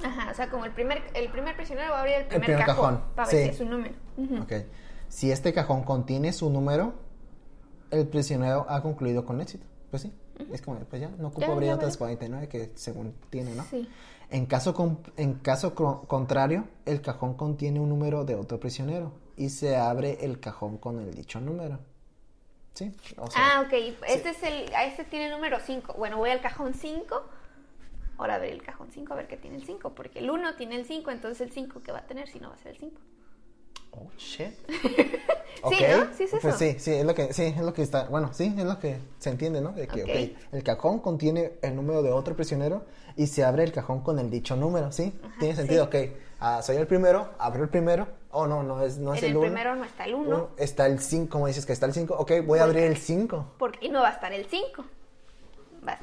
[0.04, 2.66] Ajá, o sea, como el primer, el primer prisionero va a abrir el primer, primer
[2.66, 3.43] cajón, cajón, para ver sí.
[3.43, 3.95] si es su número.
[4.18, 4.43] Ujú.
[4.43, 4.54] Ok.
[5.08, 6.93] Si este cajón contiene su número,
[7.89, 9.66] el prisionero ha concluido con éxito.
[9.89, 10.14] Pues sí.
[10.52, 12.18] Es como, pues ya, no ocupo abrir otras valió.
[12.18, 13.64] 49 que según tiene, ¿no?
[13.64, 13.89] Sí.
[14.30, 19.78] En caso, en caso contrario, el cajón contiene un número de otro prisionero y se
[19.78, 21.80] abre el cajón con el dicho número.
[22.74, 22.92] ¿Sí?
[23.18, 23.74] O sea, Ah, ok.
[24.08, 25.94] Este es el, este tiene el número 5.
[25.98, 27.24] Bueno, voy al cajón 5.
[28.18, 29.94] Ahora a ver el cajón 5, a ver qué tiene el 5.
[29.96, 32.50] Porque el 1 tiene el 5, entonces el 5 que va a tener si no
[32.50, 33.02] va a ser el 5.
[33.92, 34.52] Oh, shit.
[35.70, 36.14] Sí, ¿no?
[36.14, 36.58] Sí es Pues eso.
[36.60, 39.00] sí, sí, es lo que, sí, es lo que está, bueno, sí, es lo que
[39.18, 39.72] se entiende, ¿no?
[39.72, 40.10] De que, Ok.
[40.38, 42.86] ok, el cajón contiene el número de otro prisionero
[43.16, 45.20] y se abre el cajón con el dicho número, ¿sí?
[45.40, 45.96] Tiene sentido, ok,
[46.40, 49.32] ah, soy el primero, abro el primero, oh, no, no es, no es en el
[49.32, 49.46] el uno.
[49.48, 50.28] primero no está el 1.
[50.28, 52.98] Uno, está el 5, como dices que está el 5, ok, voy a abrir el
[52.98, 53.54] 5.
[53.58, 54.86] Porque, y no va a estar el 5.
[55.88, 55.98] Va.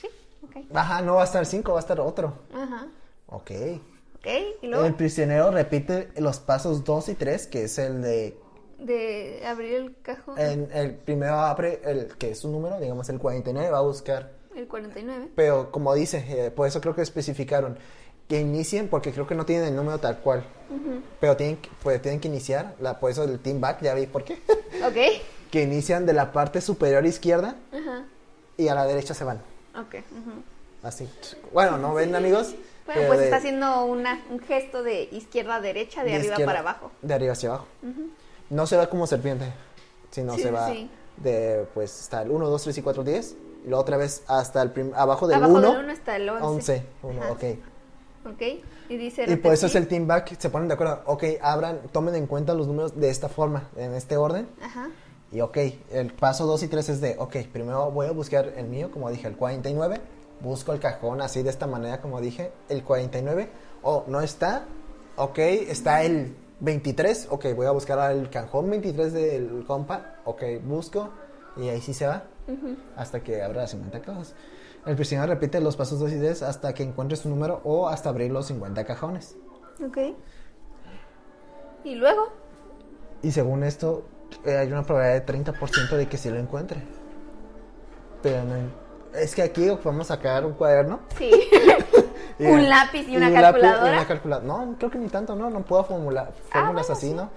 [0.00, 0.08] Sí,
[0.42, 0.66] ok.
[0.74, 2.34] Ajá, no va a estar 5, va a estar otro.
[2.54, 2.86] Ajá.
[3.26, 3.50] Ok.
[4.16, 4.26] Ok,
[4.62, 8.38] y luego El prisionero repite los pasos 2 y 3, que es el de
[8.78, 10.38] de abrir el cajón.
[10.38, 14.32] En el primero abre el que es su número, digamos el 49, va a buscar.
[14.54, 15.30] El 49.
[15.34, 17.78] Pero como dice, eh, por eso creo que especificaron
[18.28, 20.44] que inicien, porque creo que no tienen el número tal cual.
[21.20, 24.06] Pero tienen, que- pues, tienen que iniciar, la, por eso el team back, ya vi
[24.06, 24.38] por qué.
[24.86, 25.22] Ok.
[25.50, 28.04] que inician de la parte superior izquierda Ajá.
[28.56, 29.38] y a la derecha se van.
[29.78, 29.94] Ok.
[30.10, 30.42] ujú.
[30.82, 31.08] Así.
[31.52, 32.48] Bueno, ¿no ven, amigos?
[32.84, 36.34] Bueno, Pero pues de- está haciendo una, un gesto de izquierda a derecha, de, arriba
[36.34, 36.90] izquierda- para abajo.
[37.02, 37.66] De arriba hacia abajo.
[38.50, 39.46] No se va como serpiente,
[40.10, 40.90] sino Sí, se va sí.
[41.16, 43.36] de, pues, está el 1, 2, 3 y 4, 10.
[43.64, 45.72] Y luego otra vez hasta el abajo del Abajo 1.
[45.72, 46.44] del 1 está el 11.
[46.44, 46.82] 11.
[47.02, 47.32] Uno, Ajá.
[47.32, 47.44] ok.
[48.26, 48.42] Ok.
[48.88, 49.24] Y dice.
[49.28, 51.02] Y por eso es el team back, se ponen de acuerdo.
[51.06, 54.48] Ok, abran, tomen en cuenta los números de esta forma, en este orden.
[54.60, 54.88] Ajá.
[55.32, 55.58] Y ok,
[55.92, 59.10] el paso 2 y 3 es de, ok, primero voy a buscar el mío, como
[59.10, 60.00] dije, el 49.
[60.40, 63.48] Busco el cajón así de esta manera, como dije, el 49.
[63.82, 64.66] Oh, no está.
[65.16, 67.28] Ok, está el 23.
[67.30, 70.16] Ok, voy a buscar el cajón 23 del compa.
[70.24, 71.10] Ok, busco.
[71.56, 72.24] Y ahí sí se va.
[72.96, 74.34] Hasta que abra las 50 cajas.
[74.86, 78.08] El prisionero repite los pasos 2 y 3 hasta que encuentre su número o hasta
[78.08, 79.36] abrir los 50 cajones.
[79.84, 79.98] Ok.
[81.84, 82.28] Y luego,
[83.22, 84.04] Y según esto,
[84.44, 86.82] eh, hay una probabilidad de 30% de que sí lo encuentre.
[88.22, 88.54] Pero no.
[89.14, 91.00] Es que aquí vamos a sacar un cuaderno.
[91.18, 91.30] sí.
[92.38, 93.88] y- Un lápiz y una un lápiz calculadora.
[93.88, 95.48] y una No, creo que ni tanto, no.
[95.50, 97.14] No puedo formular Ah, fórmulas bueno, así, sí.
[97.14, 97.30] ¿no?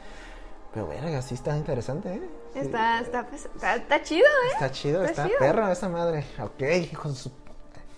[0.74, 2.30] Pero verga, sí está interesante, ¿eh?
[2.54, 2.60] Sí.
[2.60, 4.50] está, está, pues, está, está chido, ¿eh?
[4.54, 5.40] Está chido, está, chido.
[5.40, 6.26] perra esa madre.
[6.42, 6.62] Ok,
[6.92, 7.32] hijo de su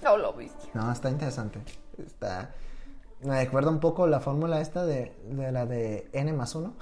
[0.02, 0.70] No lo viste.
[0.74, 1.60] No, está interesante.
[1.98, 2.54] Está.
[3.24, 6.74] Me recuerda un poco la fórmula esta de, de la de n más 1.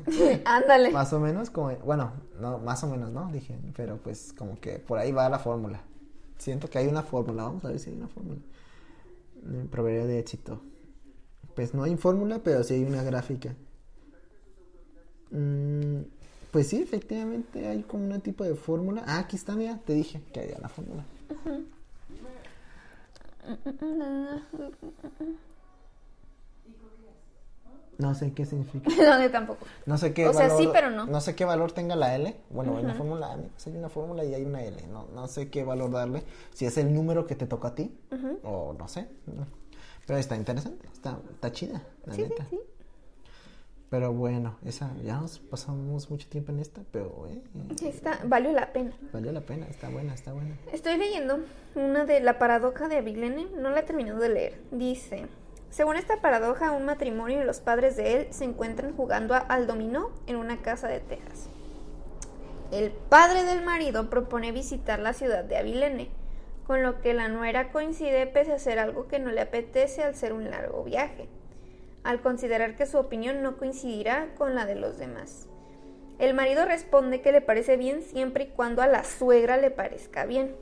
[0.46, 0.90] Ándale.
[0.92, 1.70] más o menos, como.
[1.76, 3.30] Bueno, no, más o menos, ¿no?
[3.30, 5.82] Dije, pero pues como que por ahí va la fórmula.
[6.38, 7.42] Siento que hay una fórmula.
[7.42, 8.40] Vamos a ver si hay una fórmula.
[9.52, 10.62] Eh, Probabilidad de éxito.
[11.54, 13.54] Pues no hay fórmula, pero sí hay una gráfica.
[15.32, 16.02] Mm,
[16.50, 19.02] pues sí, efectivamente hay como un tipo de fórmula.
[19.06, 21.04] Ah, aquí está, mira, te dije que había la fórmula.
[27.98, 28.90] No sé qué significa.
[28.96, 29.66] No, yo tampoco.
[29.86, 31.06] No sé qué O sea, sí, pero no.
[31.06, 32.34] No sé qué valor tenga la L.
[32.50, 34.86] Bueno, en la fórmula, amigos, hay una fórmula y hay una L.
[34.88, 36.24] No, no sé qué valor darle.
[36.52, 37.94] Si es el número que te toca a ti.
[38.42, 39.08] O no sé.
[40.06, 40.88] Pero está interesante.
[40.92, 42.46] Está, está chida, la Sí, sí, neta.
[42.50, 42.60] sí.
[43.92, 47.42] Pero bueno, esa, ya nos pasamos mucho tiempo en esta, pero eh,
[47.86, 48.92] Está, valió la pena.
[49.12, 50.56] valió la pena, está buena, está buena.
[50.72, 51.40] Estoy leyendo
[51.74, 54.60] una de la paradoja de Abilene, no la he terminado de leer.
[54.70, 55.26] Dice,
[55.68, 59.66] según esta paradoja, un matrimonio y los padres de él se encuentran jugando a- al
[59.66, 61.50] dominó en una casa de Texas.
[62.70, 66.08] El padre del marido propone visitar la ciudad de Abilene,
[66.66, 70.14] con lo que la nuera coincide pese a ser algo que no le apetece al
[70.14, 71.28] ser un largo viaje,
[72.04, 75.48] al considerar que su opinión no coincidirá con la de los demás.
[76.18, 80.24] El marido responde que le parece bien siempre y cuando a la suegra le parezca
[80.24, 80.54] bien.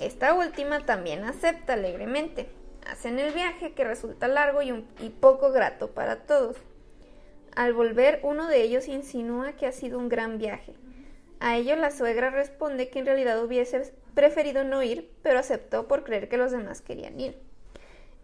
[0.00, 2.48] Esta última también acepta alegremente.
[2.86, 6.56] Hacen el viaje que resulta largo y, y poco grato para todos.
[7.56, 10.74] Al volver, uno de ellos insinúa que ha sido un gran viaje.
[11.40, 16.04] A ello la suegra responde que en realidad hubiese preferido no ir, pero aceptó por
[16.04, 17.38] creer que los demás querían ir.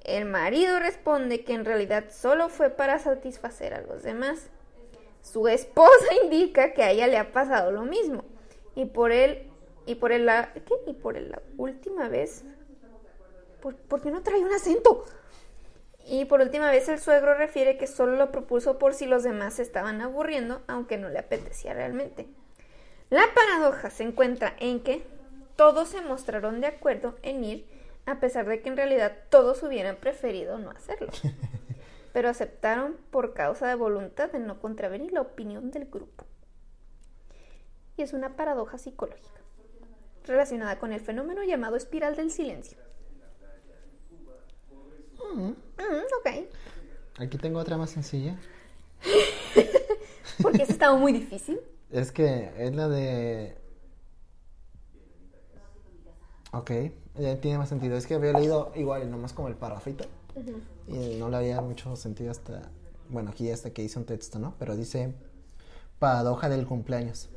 [0.05, 4.49] El marido responde que en realidad solo fue para satisfacer a los demás.
[5.23, 8.25] Su esposa indica que a ella le ha pasado lo mismo.
[8.75, 9.51] Y por él,
[9.87, 10.75] y por el, la, ¿qué?
[10.87, 12.45] Y por el- la última vez,
[13.61, 15.05] ¿por, por qué no trae un acento?
[16.07, 19.55] Y por última vez el suegro refiere que solo lo propuso por si los demás
[19.55, 22.27] se estaban aburriendo, aunque no le apetecía realmente.
[23.11, 25.05] La paradoja se encuentra en que
[25.57, 27.67] todos se mostraron de acuerdo en ir,
[28.07, 31.09] a pesar de que en realidad todos hubieran preferido no hacerlo.
[32.13, 36.25] Pero aceptaron por causa de voluntad de no contravenir la opinión del grupo.
[37.97, 39.41] Y es una paradoja psicológica,
[40.25, 42.79] relacionada con el fenómeno llamado espiral del silencio.
[45.33, 45.53] Mm,
[46.19, 46.49] ok,
[47.19, 48.39] Aquí tengo otra más sencilla.
[50.43, 51.61] porque eso estaba muy difícil.
[51.91, 53.57] Es que es la de.
[56.53, 56.71] Ok,
[57.21, 57.97] ya tiene más sentido.
[57.97, 60.05] Es que había leído igual, nomás como el parrafito.
[60.87, 62.63] Y no le había mucho sentido hasta.
[63.09, 64.55] Bueno, aquí hasta que hice un texto, ¿no?
[64.59, 65.15] Pero dice:
[65.99, 67.29] Paradoja del cumpleaños.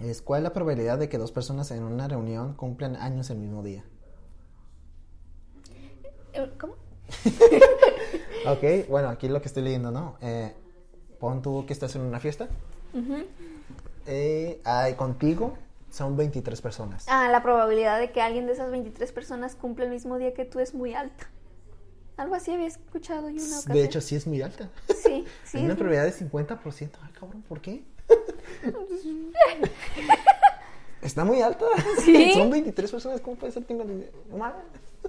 [0.00, 3.38] Es, ¿Cuál es la probabilidad de que dos personas en una reunión cumplan años el
[3.38, 3.84] mismo día?
[6.32, 6.74] Eh, ¿Cómo?
[8.44, 10.16] Ok, bueno, aquí lo que estoy leyendo, ¿no?
[10.20, 10.52] Eh,
[11.20, 12.48] pon tú que estás en una fiesta.
[14.04, 15.56] Eh, ay, contigo
[15.92, 17.04] son 23 personas.
[17.08, 20.44] Ah, la probabilidad de que alguien de esas 23 personas cumpla el mismo día que
[20.46, 21.28] tú es muy alta.
[22.16, 23.76] Algo así había escuchado yo una ocasión.
[23.76, 24.70] De hecho, sí es muy alta.
[24.88, 25.58] sí, sí.
[25.58, 26.90] Hay una probabilidad de 50%.
[27.02, 27.84] Ay, cabrón, ¿por qué?
[31.02, 31.64] Está muy alta.
[32.04, 32.32] Sí.
[32.34, 33.20] Son 23 personas.
[33.20, 33.64] ¿Cómo puede ser?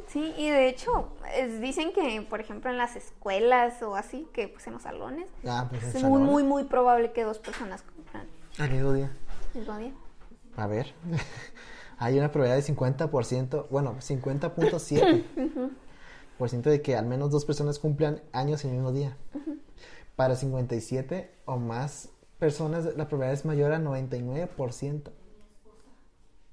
[0.08, 4.48] Sí, y de hecho, es- dicen que, por ejemplo, en las escuelas o así, que
[4.48, 8.28] pues en los salones, Ah, pues es muy, muy, muy probable que dos personas cumplan
[8.58, 9.12] Al mismo día.
[9.54, 9.94] el mismo día.
[10.56, 10.94] A ver.
[11.98, 13.68] Hay una probabilidad de 50%.
[13.70, 15.70] Bueno, 50.7%.
[16.38, 19.18] por ciento de que al menos dos personas cumplan años el mismo día.
[20.16, 25.12] Para 57 o más personas, la probabilidad es mayor a 99%.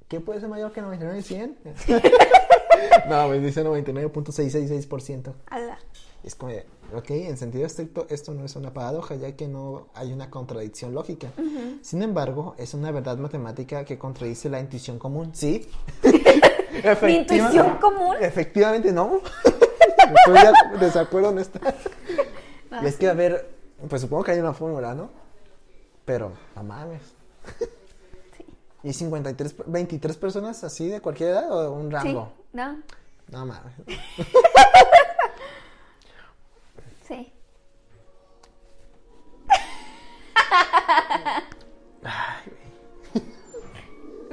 [0.09, 1.59] ¿Qué puede ser mayor que 99 y 100?
[3.09, 5.35] no, me dice 99.666%.
[5.47, 5.79] Ala.
[6.25, 9.89] Es como, de, ok, en sentido estricto, esto no es una paradoja, ya que no
[9.95, 11.29] hay una contradicción lógica.
[11.83, 15.31] Sin embargo, es una verdad matemática que contradice la intuición común.
[15.35, 15.69] ¿Sí?
[17.03, 18.17] ¿Mi intuición común?
[18.21, 19.21] Efectivamente, no.
[20.27, 20.35] Estoy
[20.79, 21.61] de desacuerdo en esta.
[22.73, 23.51] Ah, Y es que, a ver,
[23.89, 25.11] pues supongo que hay una fórmula, ¿no?
[26.05, 27.03] Pero, no mames.
[28.37, 28.45] Sí.
[28.85, 32.33] ¿Y 53, 23 personas así de cualquier edad o un Sí, rango?
[32.53, 32.79] no,
[33.33, 33.73] No mames.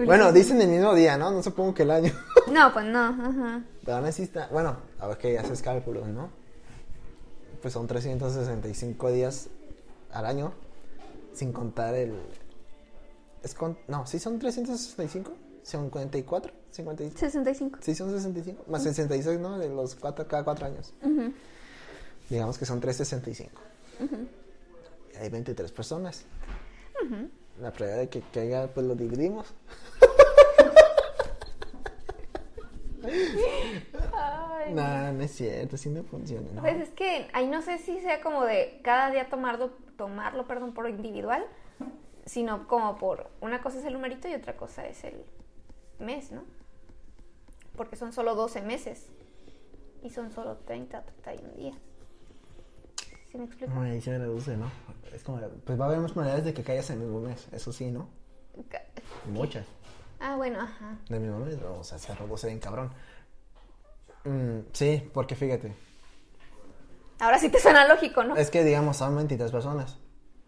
[0.05, 1.31] Bueno, dicen el mismo día, ¿no?
[1.31, 2.13] No supongo que el año.
[2.51, 3.63] no, pues no, ajá.
[3.83, 4.47] Pero no está...
[4.49, 6.29] Bueno, a ver que haces cálculos, ¿no?
[7.61, 9.49] Pues son 365 días
[10.11, 10.53] al año,
[11.33, 12.13] sin contar el...
[13.41, 13.77] Es con...
[13.87, 15.31] No, ¿sí son 365?
[15.63, 16.53] ¿Son 44?
[16.71, 17.19] 55.
[17.19, 17.79] 65.
[17.81, 18.65] Sí, son 65.
[18.67, 19.57] Más 66, ¿no?
[19.57, 20.93] De los cuatro, cada cuatro años.
[21.01, 21.33] Uh -huh.
[22.29, 23.61] Digamos que son 365.
[23.99, 24.27] Uh -huh.
[25.15, 26.23] Y hay 23 personas.
[27.59, 29.53] La probabilidad de que caiga, pues lo dividimos.
[34.13, 36.47] Ay, No, no es cierto, así no funciona.
[36.53, 36.61] ¿no?
[36.61, 40.73] Pues es que ahí no sé si sea como de cada día tomarlo, tomarlo perdón,
[40.73, 41.45] por individual,
[42.25, 45.23] sino como por una cosa es el numerito y otra cosa es el
[45.99, 46.43] mes, ¿no?
[47.75, 49.07] Porque son solo 12 meses
[50.03, 51.77] y son solo 30, 31 días.
[53.31, 53.79] ¿Sí me explico?
[53.79, 54.71] Ahí se reduce, ¿no?
[55.13, 57.47] Es como, pues va a haber más probabilidades de que caigas en el mismo mes,
[57.51, 58.09] eso sí, ¿no?
[59.25, 59.65] Muchas.
[60.19, 60.97] Ah, bueno, ajá.
[61.09, 62.91] Del mismo mes, o sea, se reduce bien cabrón.
[64.23, 65.73] Mm, sí, porque fíjate,
[67.19, 68.35] Ahora sí te suena lógico, ¿no?
[68.35, 69.97] es que digamos son 23 personas.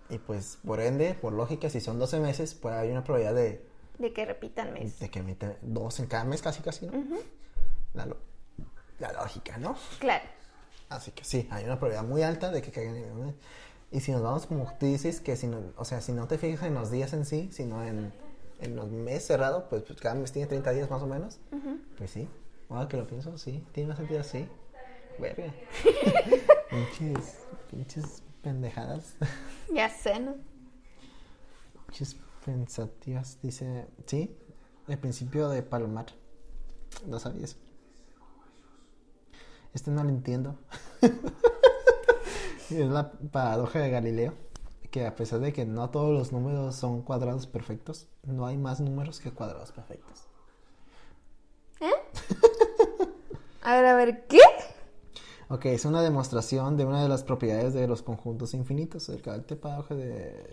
[0.09, 3.65] Y pues, por ende, por lógica, si son 12 meses, pues hay una probabilidad de,
[3.97, 4.99] De que repitan mes.
[4.99, 6.93] de que mete dos en cada mes, casi, casi, ¿no?
[7.93, 8.07] la,
[8.99, 9.75] la lógica, ¿no?
[9.99, 10.25] Claro.
[10.89, 13.35] Así que sí, hay una probabilidad muy alta de que caigan en.
[13.91, 16.37] Y si nos vamos, como tú dices, que si no, o sea, si no te
[16.37, 18.11] fijas en los días en sí, sino en,
[18.59, 21.39] en los meses cerrados, pues, pues cada mes tiene 30 días más o menos.
[21.97, 22.27] Pues sí,
[22.69, 24.47] ahora que lo pienso, sí, tiene más sentido así.
[25.19, 25.53] Verga.
[26.69, 29.15] pinches, pinches pendejadas.
[29.73, 30.35] Ya sé, ¿no?
[31.87, 32.15] Pinches
[32.45, 34.35] pensativas, dice, sí,
[34.87, 36.07] el principio de Palomar.
[37.05, 37.57] No sabías.
[39.74, 40.55] Este no lo entiendo.
[42.70, 44.34] es la paradoja de Galileo,
[44.91, 48.80] que a pesar de que no todos los números son cuadrados perfectos, no hay más
[48.80, 50.26] números que cuadrados perfectos.
[53.61, 54.39] A ver, a ver, ¿qué?
[55.49, 59.09] Ok, es una demostración de una de las propiedades de los conjuntos infinitos.
[59.09, 60.43] El carácter paradoja de...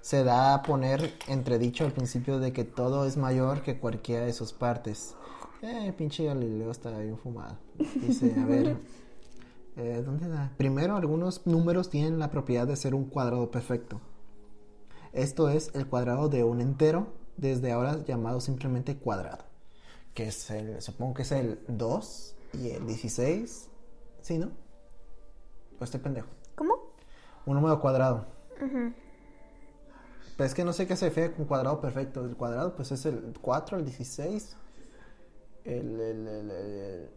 [0.00, 4.32] se da a poner entredicho el principio de que todo es mayor que cualquiera de
[4.32, 5.16] sus partes.
[5.62, 7.56] Eh, pinche Galileo está bien fumado.
[7.78, 8.76] Dice, a ver,
[9.76, 10.52] eh, ¿dónde da?
[10.56, 14.00] Primero, algunos números tienen la propiedad de ser un cuadrado perfecto.
[15.12, 19.44] Esto es el cuadrado de un entero, desde ahora llamado simplemente cuadrado.
[20.14, 23.70] Que es el, supongo que es el 2 y el 16.
[24.20, 24.50] ¿Sí, no?
[25.80, 26.28] O estoy pendejo.
[26.54, 26.74] ¿Cómo?
[27.46, 28.26] Un número cuadrado.
[30.36, 32.24] Pero es que no sé qué se refiere con cuadrado perfecto.
[32.24, 34.56] El cuadrado, pues es el 4, el 16.
[35.66, 37.10] El, el, el, el-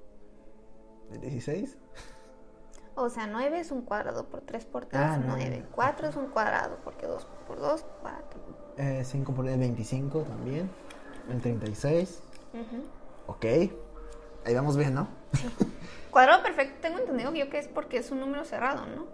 [1.11, 1.77] el 16.
[2.95, 5.27] O sea, 9 es un cuadrado por 3 por 3, Ah, no.
[5.37, 5.65] 9.
[5.73, 8.39] 4 es un cuadrado porque 2 por 2, 4.
[8.77, 10.69] Eh, 5 por el 25 también.
[11.29, 12.21] El 36.
[13.27, 13.45] Ok.
[14.45, 15.07] Ahí vamos bien, ¿no?
[16.11, 19.05] Cuadrado perfecto, tengo entendido yo que es porque es un número cerrado, ¿no?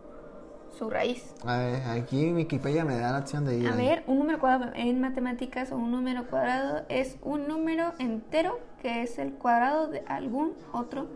[0.77, 1.33] Su raíz.
[1.45, 3.67] A ver, aquí Wikipedia me da la opción de ir.
[3.67, 3.77] A ahí.
[3.77, 9.03] ver, un número cuadrado en matemáticas o un número cuadrado es un número entero que
[9.03, 11.07] es el cuadrado de algún otro.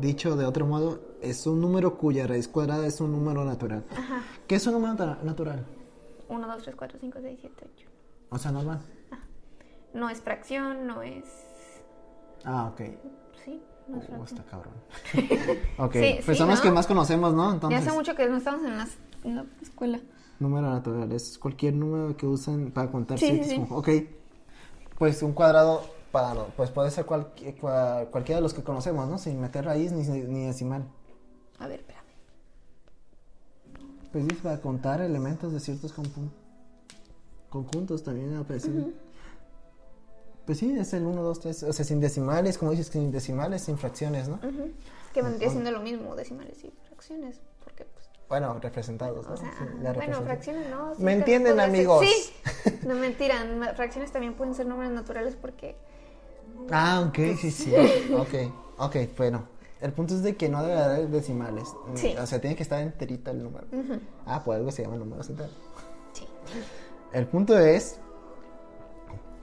[0.00, 3.84] Dicho de otro modo, es un número cuya raíz cuadrada es un número natural.
[3.90, 4.22] Ajá.
[4.46, 5.66] ¿Qué es un número natural?
[6.28, 7.88] 1, 2, 3, 4, 5, 6, 7, 8.
[8.30, 8.80] O sea, normal.
[9.92, 11.24] No es fracción, no es.
[12.44, 12.80] Ah, ok.
[13.44, 14.74] Sí, no es Oh, está cabrón.
[15.78, 16.62] ok, Sí, pues sí, son los ¿no?
[16.62, 17.48] que más conocemos, ¿no?
[17.48, 20.00] Ya Entonces, hace mucho que no estamos en, en la escuela.
[20.38, 23.78] número natural es cualquier número que usen para contar Sí, sí, conjuntos.
[23.78, 23.88] Ok,
[24.98, 25.82] pues un cuadrado
[26.12, 29.18] para no- pues puede ser cualqui- cua- cualquiera de los que conocemos, ¿no?
[29.18, 30.84] Sin meter raíz ni, ni decimal.
[31.58, 32.04] A ver, espérame.
[34.12, 36.30] Pues sí, para contar elementos de ciertos compu-
[37.50, 38.70] conjuntos también me parece.
[40.48, 43.60] Pues sí, es el 1, 2, 3, o sea, sin decimales, como dices, sin decimales,
[43.60, 44.36] sin fracciones, ¿no?
[44.36, 44.70] Ujú.
[45.12, 47.38] Que vendría siendo lo mismo, decimales y fracciones.
[47.62, 49.34] Porque, pues, Bueno, representados, ¿no?
[49.34, 50.94] o sea, Sí, la bueno, fracciones no.
[51.00, 52.06] ¿Me entienden, ser- amigos?
[52.06, 52.32] Sí.
[52.86, 55.76] No mentira, ma- fracciones también pueden ser números naturales porque.
[56.70, 57.74] Ah, ok, sí, sí.
[58.16, 59.44] ok, ok, bueno.
[59.82, 61.68] El punto es de que no debe haber decimales.
[61.94, 62.14] Sí.
[62.18, 63.66] O sea, tiene que estar enterita el número.
[64.24, 65.50] Ah, por algo se llama número central.
[66.14, 66.26] Sí.
[67.12, 68.00] El punto es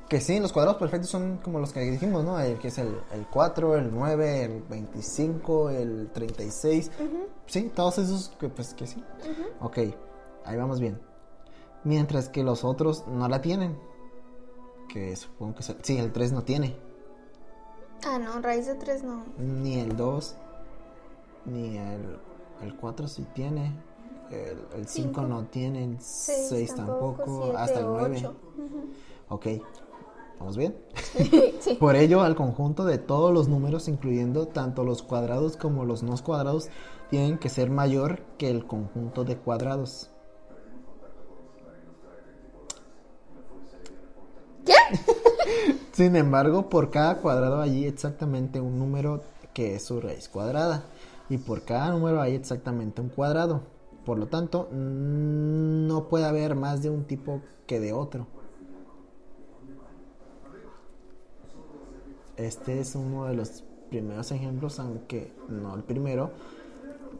[0.10, 2.40] que sí, los cuadrados perfectos son como los que dijimos, ¿no?
[2.40, 6.92] El que es el, el 4, el 9, el 25, el 36.
[7.48, 9.04] Sí, todos esos que pues que sí.
[9.62, 9.78] Ok,
[10.46, 11.00] ahí vamos bien.
[11.84, 13.78] Mientras que los otros no la tienen.
[14.90, 16.76] Que supongo que es el- sí, el 3 no tiene.
[18.06, 19.24] Ah, no, raíz de 3 no.
[19.40, 20.36] Ni el 2,
[21.46, 22.18] ni el,
[22.62, 23.72] el 4 sí tiene.
[24.32, 25.22] El, el 5 Cinco.
[25.22, 28.18] no tiene, el 6 Seis tampoco, tampoco, siete, hasta el 9.
[28.18, 28.36] ocho.
[29.30, 29.46] Ok.
[30.40, 30.76] ¿Vamos bien?
[31.60, 31.76] sí.
[31.76, 36.16] Por ello, al conjunto de todos los números, incluyendo tanto los cuadrados como los no
[36.18, 36.70] cuadrados,
[37.10, 40.10] tienen que ser mayor que el conjunto de cuadrados.
[44.66, 44.74] ¿Qué?
[45.94, 49.22] Sin embargo, por cada cuadrado hay exactamente un número
[49.54, 50.84] que es su raíz cuadrada.
[51.30, 53.62] Y por cada número hay exactamente un cuadrado.
[54.06, 58.28] Por lo tanto, no puede haber más de un tipo que de otro.
[62.38, 66.32] Este es uno de los primeros ejemplos, aunque no el primero,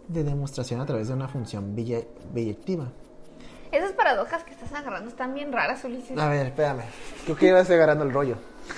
[0.08, 2.92] de demostración a través de una función biyectiva.
[3.72, 6.18] Esas paradojas que estás agarrando están bien raras, Ulises.
[6.18, 6.84] A ver, espérame.
[7.26, 8.36] Creo que ibas agarrando el rollo.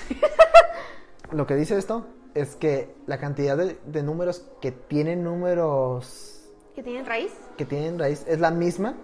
[1.32, 6.42] Lo que dice esto es que la cantidad de, de números que tienen números
[6.74, 7.32] ¿Que tienen raíz?
[7.56, 8.94] que tienen raíz es la misma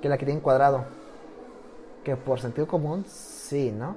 [0.00, 0.84] que la que tienen cuadrado.
[2.04, 3.96] Que por sentido común, sí, ¿no?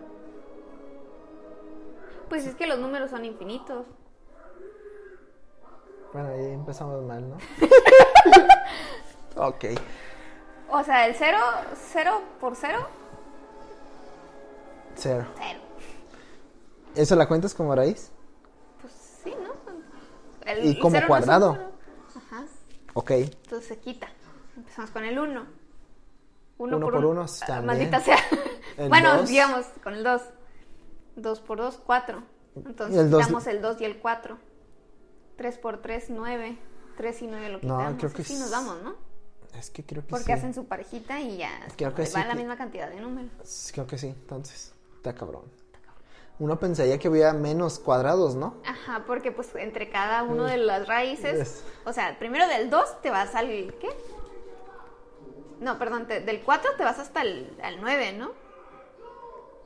[2.30, 3.86] Pues es que los números son infinitos.
[6.14, 7.38] Bueno, ahí empezamos mal, ¿no?
[9.36, 9.66] ok.
[10.70, 11.38] O sea, el cero,
[11.92, 12.88] cero por cero,
[14.96, 15.26] Cero.
[15.38, 15.60] cero.
[16.96, 18.12] ¿Eso la cuentas como raíz?
[18.82, 19.54] Pues sí, ¿no?
[20.52, 21.48] El- Y como no cuadrado.
[21.54, 21.72] número.
[22.16, 22.44] Ajá.
[22.96, 23.12] Ok.
[23.12, 24.08] Entonces se quita.
[24.56, 25.46] Empezamos con el 1.
[26.60, 27.66] Uno por uno, también.
[27.68, 28.18] Maldita sea.
[28.78, 29.30] El bueno, dos.
[29.30, 30.22] digamos, con el 2.
[31.18, 32.24] 2 por 2, 4.
[32.66, 34.38] Entonces el dos- quitamos el 2 y el 4.
[35.36, 36.58] 3 por 3, 9.
[36.96, 37.94] 3 y 9 lo No, quitamos.
[38.00, 38.96] creo que Así es- nos damos, ¿no?
[39.58, 40.32] Es que creo que Porque sí.
[40.32, 43.32] hacen su parejita y ya Creo que va sí la que- misma cantidad de números.
[43.44, 44.74] Sí, Creo que sí, entonces.
[44.96, 45.44] Está cabrón.
[46.40, 48.56] Uno pensaría que hubiera menos cuadrados, ¿no?
[48.66, 53.02] Ajá, porque pues entre cada uno de las raíces, Es- o sea, primero del 2
[53.02, 53.88] te vas al ¿qué?
[55.60, 58.32] No, perdón, te- del 4 te vas hasta el al 9, ¿no?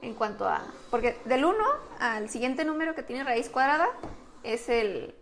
[0.02, 1.58] En cuanto a porque del 1
[2.00, 3.88] al siguiente número que tiene raíz cuadrada
[4.44, 5.14] es el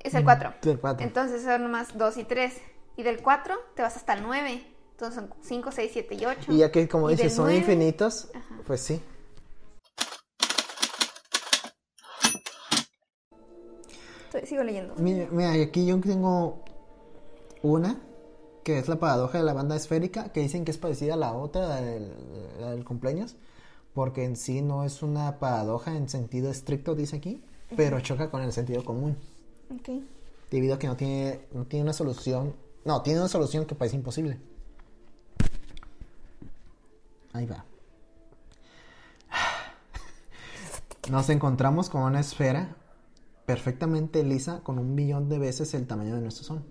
[0.00, 0.54] es el 4.
[0.62, 1.06] Del cuatro.
[1.06, 2.60] Entonces son nomás 2 y 3
[2.96, 4.66] y del 4 te vas hasta el 9.
[4.92, 6.52] Entonces son 5, 6, 7 y 8.
[6.52, 8.54] Y ya que, como Y dices, son nueve- infinitos, Ajá.
[8.66, 9.00] pues sí.
[14.26, 14.94] Estoy- Sigo leyendo.
[14.98, 16.62] Mira, mira, aquí yo tengo
[17.62, 17.96] una,
[18.64, 21.34] que es la paradoja de la banda esférica, que dicen que es parecida a la
[21.34, 22.12] otra, la del,
[22.60, 23.36] la del cumpleaños,
[23.92, 27.42] porque en sí no es una paradoja en sentido estricto, dice aquí,
[27.76, 29.16] pero choca con el sentido común,
[29.70, 30.00] Ok.
[30.50, 32.54] debido a que no tiene, no tiene una solución,
[32.84, 34.38] no, tiene una solución que parece imposible.
[37.32, 37.64] Ahí va.
[41.10, 42.76] Nos encontramos con una esfera
[43.46, 46.62] perfectamente lisa con un millón de veces el tamaño de nuestro sol.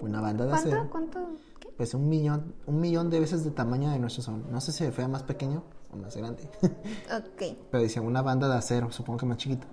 [0.00, 0.68] Una banda de ¿Cuánto?
[0.68, 0.88] acero.
[0.90, 1.18] ¿Cuánto?
[1.60, 1.68] ¿Qué?
[1.76, 4.44] Pues un millón, un millón de veces el tamaño de nuestro sol.
[4.50, 6.48] No sé si fue más pequeño o más grande.
[6.62, 7.56] Ok.
[7.70, 9.66] Pero decía una banda de acero, supongo que más chiquita.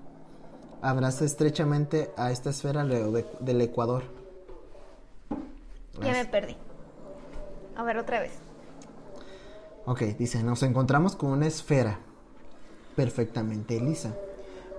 [0.82, 4.04] Abraza estrechamente a esta esfera de- del ecuador.
[6.02, 6.56] Ya me perdí.
[7.76, 8.32] A ver, otra vez.
[9.86, 12.00] Ok, dice, nos encontramos con una esfera
[12.96, 14.14] perfectamente lisa,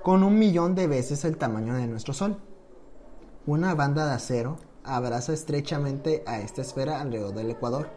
[0.03, 2.36] con un millón de veces el tamaño de nuestro Sol.
[3.47, 4.57] Una banda de acero
[4.87, 7.89] abraza estrechamente a esta esfera alrededor del ecuador,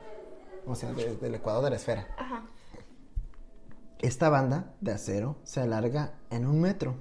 [0.67, 2.07] o sea, de- del ecuador de la esfera.
[2.17, 2.43] Ajá.
[3.99, 6.95] Esta banda de acero se alarga en un metro,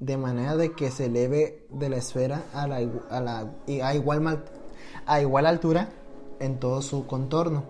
[0.00, 2.76] de manera de que se eleve de la esfera a, la,
[3.10, 4.44] a, la- y a igual,
[5.06, 5.88] a igual altura
[6.40, 7.64] en todo su contorno.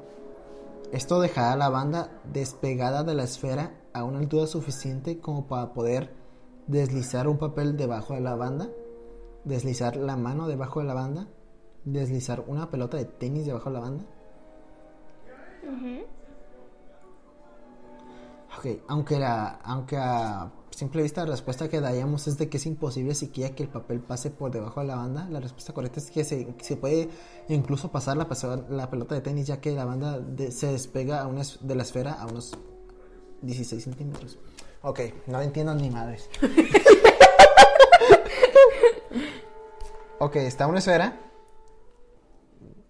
[0.92, 5.72] Esto dejará a la banda despegada de la esfera a una altura suficiente como para
[5.72, 6.12] poder
[6.66, 8.68] deslizar un papel debajo de la banda,
[9.44, 11.26] deslizar la mano debajo de la banda,
[11.84, 14.04] deslizar una pelota de tenis debajo de la banda.
[18.58, 22.66] Ok, aunque, la, aunque a simple vista la respuesta que daríamos es de que es
[22.66, 26.10] imposible siquiera que el papel pase por debajo de la banda, la respuesta correcta es
[26.10, 27.08] que se, se puede
[27.48, 28.26] incluso pasar la,
[28.70, 31.82] la pelota de tenis ya que la banda de- se despega a una de la
[31.82, 32.52] esfera a unos
[33.42, 34.38] 16 centímetros.
[34.82, 36.28] Ok, no entiendo ni madres.
[40.18, 41.18] ok, está una esfera,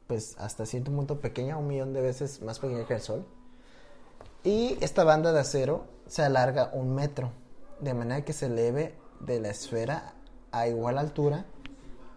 [0.06, 3.26] pues hasta cierto punto pequeña, un millón de veces más pequeña que el Sol.
[4.44, 7.32] Y esta banda de acero se alarga un metro,
[7.80, 10.14] de manera que se eleve de la esfera
[10.52, 11.44] a igual altura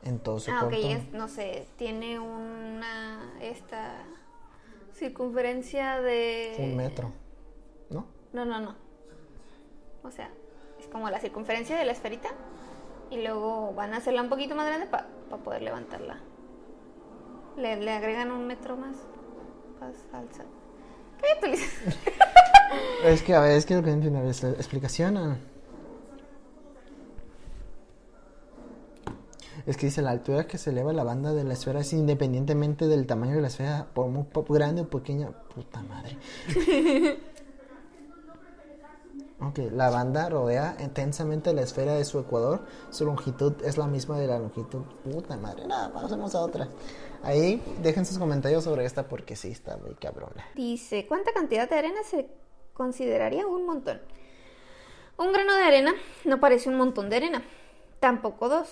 [0.03, 0.88] en todo su Ah, ok, contorno.
[0.97, 4.03] es, no sé, tiene una, esta
[4.95, 6.55] circunferencia de...
[6.59, 7.12] Un metro,
[7.89, 8.05] ¿no?
[8.34, 8.76] No, no, no.
[10.03, 10.30] O sea,
[10.80, 12.30] es como la circunferencia de la esferita
[13.12, 15.05] y luego van a hacerla un poquito más grande para
[15.43, 16.18] poder levantarla.
[17.57, 18.95] Le, le agregan un metro más
[19.80, 20.45] para alzar.
[21.20, 21.57] ¿Qué?
[23.03, 23.91] Es que, a ver, es que lo que
[24.30, 25.18] es la explicación.
[25.18, 25.38] ah.
[29.66, 32.88] Es que dice, la altura que se eleva la banda de la esfera es independientemente
[32.88, 35.32] del tamaño de la esfera, por muy grande o pequeña.
[35.53, 36.18] Puta madre.
[39.42, 42.62] ok, la banda rodea intensamente la esfera de su ecuador.
[42.89, 44.82] Su longitud es la misma de la longitud.
[45.04, 45.68] Puta madre.
[45.68, 46.68] Nada, pasemos a otra.
[47.24, 50.46] Ahí dejen sus comentarios sobre esta porque sí está muy cabrona.
[50.56, 52.28] Dice, ¿cuánta cantidad de arena se
[52.74, 54.02] consideraría un montón?
[55.18, 55.94] Un grano de arena
[56.26, 57.44] no parece un montón de arena.
[58.00, 58.70] Tampoco dos.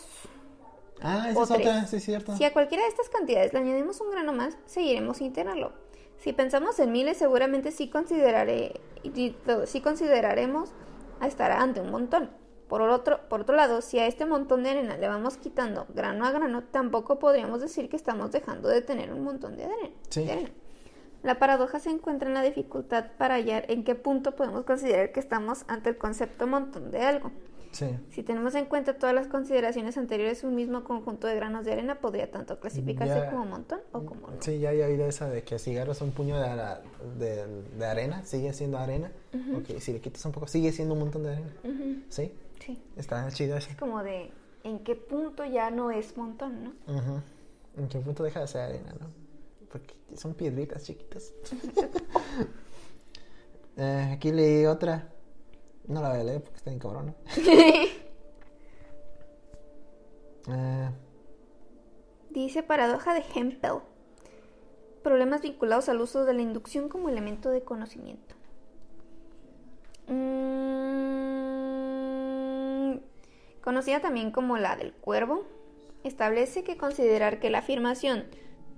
[1.02, 2.36] Ah, esa es otra, sí es cierto.
[2.36, 5.72] Si a cualquiera de estas cantidades le añadimos un grano más, seguiremos sin tenerlo.
[6.20, 8.80] Si pensamos en miles, seguramente sí, consideraré,
[9.66, 10.72] sí consideraremos
[11.20, 12.30] a estar ante un montón.
[12.68, 16.26] Por otro, por otro lado, si a este montón de arena le vamos quitando grano
[16.26, 19.90] a grano, tampoco podríamos decir que estamos dejando de tener un montón de arena.
[20.10, 20.26] Sí.
[20.26, 20.52] de arena.
[21.24, 25.20] La paradoja se encuentra en la dificultad para hallar en qué punto podemos considerar que
[25.20, 27.32] estamos ante el concepto montón de algo.
[27.72, 27.86] Sí.
[28.10, 32.00] Si tenemos en cuenta todas las consideraciones anteriores, un mismo conjunto de granos de arena
[32.00, 33.30] podría tanto clasificarse Ya.
[33.30, 34.34] como montón o como no.
[34.42, 36.82] Sí, ya había oído esa de que si agarras un puño de, ara-
[37.20, 37.46] de,
[37.78, 39.12] de arena, sigue siendo arena.
[39.56, 41.50] Ok, si le quitas un poco, sigue siendo un montón de arena.
[42.10, 42.34] ¿Sí?
[42.66, 42.82] Sí.
[42.98, 43.70] Está chido eso.
[43.70, 44.32] Es como de
[44.64, 46.74] en qué punto ya no es montón, ¿no?
[47.78, 49.06] ¿En qué punto deja de ser arena, no?
[49.72, 51.34] Porque son piedritas chiquitas.
[53.78, 55.08] Eh, aquí leí otra.
[55.90, 57.14] No la voy a leer porque está bien cabrona.
[60.52, 60.90] Eh,
[62.32, 63.82] Dice paradoja de Hempel.
[65.04, 68.34] Problemas vinculados al uso de la inducción como elemento de conocimiento.
[70.08, 70.20] Mm,
[73.62, 75.44] conocida también como la del cuervo,
[76.04, 78.26] establece que considerar que la afirmación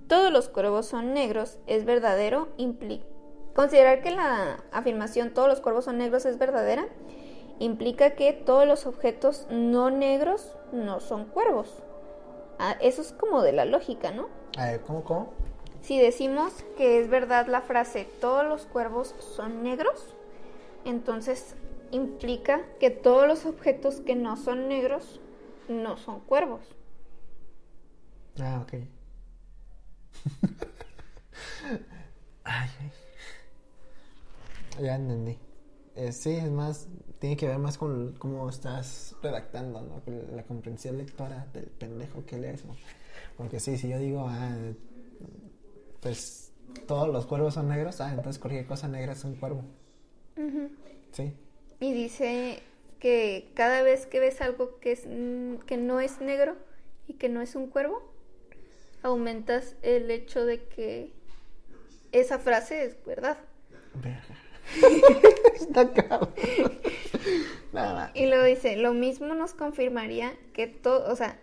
[0.08, 3.06] todos los cuervos son negros es verdadero implica
[3.54, 6.88] considerar que la afirmación todos los cuervos son negros es verdadera
[7.62, 11.68] implica que todos los objetos no negros no son cuervos.
[12.58, 14.28] Ah, eso es como de la lógica, ¿no?
[14.58, 15.32] a ver, ¿cómo, cómo?
[15.80, 20.14] Si decimos que es verdad la frase todos los cuervos son negros,
[20.84, 21.56] entonces
[21.90, 25.20] implica que todos los objetos que no son negros
[25.68, 26.60] no son cuervos.
[28.40, 28.74] Ah, ok.
[32.44, 32.92] Ay, ay.
[34.82, 35.38] Ya entendí.
[35.94, 36.88] Eh, sí, es más,
[37.22, 40.00] tiene que ver más con cómo estás redactando, ¿no?
[40.00, 42.74] Con la comprensión lectora del pendejo que lees, ¿no?
[43.36, 44.50] Porque sí, si yo digo, ah,
[46.00, 46.50] pues
[46.88, 49.62] todos los cuervos son negros, ah, entonces cualquier cosa negra es un cuervo.
[51.12, 51.32] Sí.
[51.78, 52.58] Y dice
[52.98, 56.56] que cada vez que ves algo que, es, que no es negro
[57.06, 58.02] y que no es un cuervo,
[59.04, 61.12] aumentas el hecho de que
[62.10, 63.38] esa frase es verdad.
[63.94, 64.51] Verga.
[65.54, 66.32] Está cabrón.
[67.72, 68.10] Nada.
[68.14, 71.38] Y luego dice, lo mismo nos confirmaría que todo, o sea,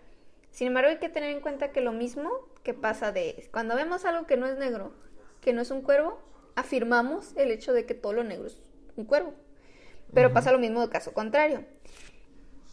[0.51, 2.29] sin embargo hay que tener en cuenta que lo mismo
[2.63, 4.91] que pasa de cuando vemos algo que no es negro,
[5.41, 6.19] que no es un cuervo,
[6.55, 8.57] afirmamos el hecho de que todo lo negro es
[8.95, 9.33] un cuervo.
[10.13, 11.63] Pero pasa lo mismo de caso contrario,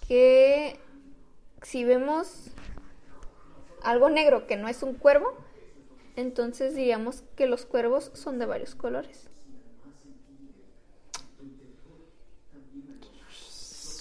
[0.08, 0.78] que
[1.62, 2.50] si vemos
[3.82, 5.34] algo negro que no es un cuervo,
[6.16, 9.28] entonces diríamos que los cuervos son de varios colores.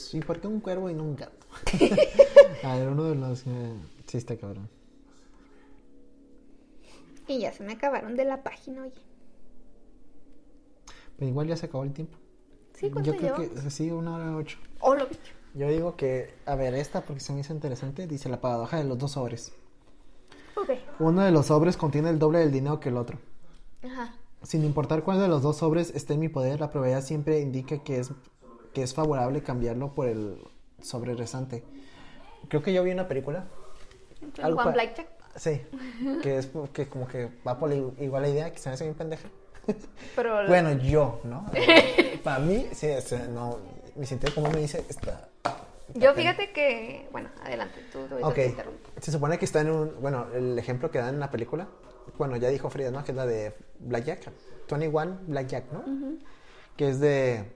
[0.06, 1.46] Sí, ¿por qué un cuervo y no un gato?
[2.64, 3.44] A ver, uno de los...
[3.48, 3.74] eh,
[4.06, 4.70] sí, está cabrón.
[7.28, 9.02] Y ya se me acabaron de la página, oye.
[11.18, 12.18] Pero igual ya se acabó el tiempo.
[12.74, 13.64] Sí, ¿cuánto Yo creo llevamos?
[13.64, 14.60] que sí, una hora ocho.
[14.80, 15.34] Oh, lo bicho.
[15.56, 18.84] Yo digo que, a ver, esta porque se me hizo interesante, dice la paradoja de
[18.84, 19.54] los dos sobres.
[20.56, 20.72] Ok.
[21.00, 23.18] Uno de los sobres contiene el doble del dinero que el otro.
[23.84, 24.14] Ajá.
[24.44, 27.82] Sin importar cuál de los dos sobres esté en mi poder, la probabilidad siempre indica
[27.84, 28.12] que es,
[28.76, 30.38] que es favorable cambiarlo por el
[30.82, 31.64] sobre restante.
[32.50, 33.46] Creo que yo vi una película.
[34.44, 35.08] Algo Juan pa- Blackjack.
[35.36, 35.62] Sí,
[36.22, 38.96] que es que como que va por igual la idea, que se me hace bien
[38.96, 39.28] pendeja.
[40.16, 41.46] Pero Bueno, yo, ¿no?
[42.24, 43.58] Para mí, sí, es, eh, no,
[43.96, 45.30] mi sentido como me dice, está...
[45.94, 47.08] yo fíjate que.
[47.12, 48.90] Bueno, adelante, tú ahorita Ok, te interrumpo.
[49.02, 51.68] se supone que está en un, bueno, el ejemplo que dan en la película,
[52.18, 53.04] bueno, ya dijo Frida, ¿no?
[53.04, 54.32] Que es la de Blackjack,
[54.70, 55.84] 21 Blackjack, ¿no?
[56.78, 57.55] Que es de,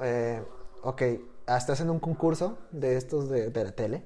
[0.00, 0.42] eh,
[0.82, 1.02] ok,
[1.46, 4.02] estás en un concurso de estos de, de la tele,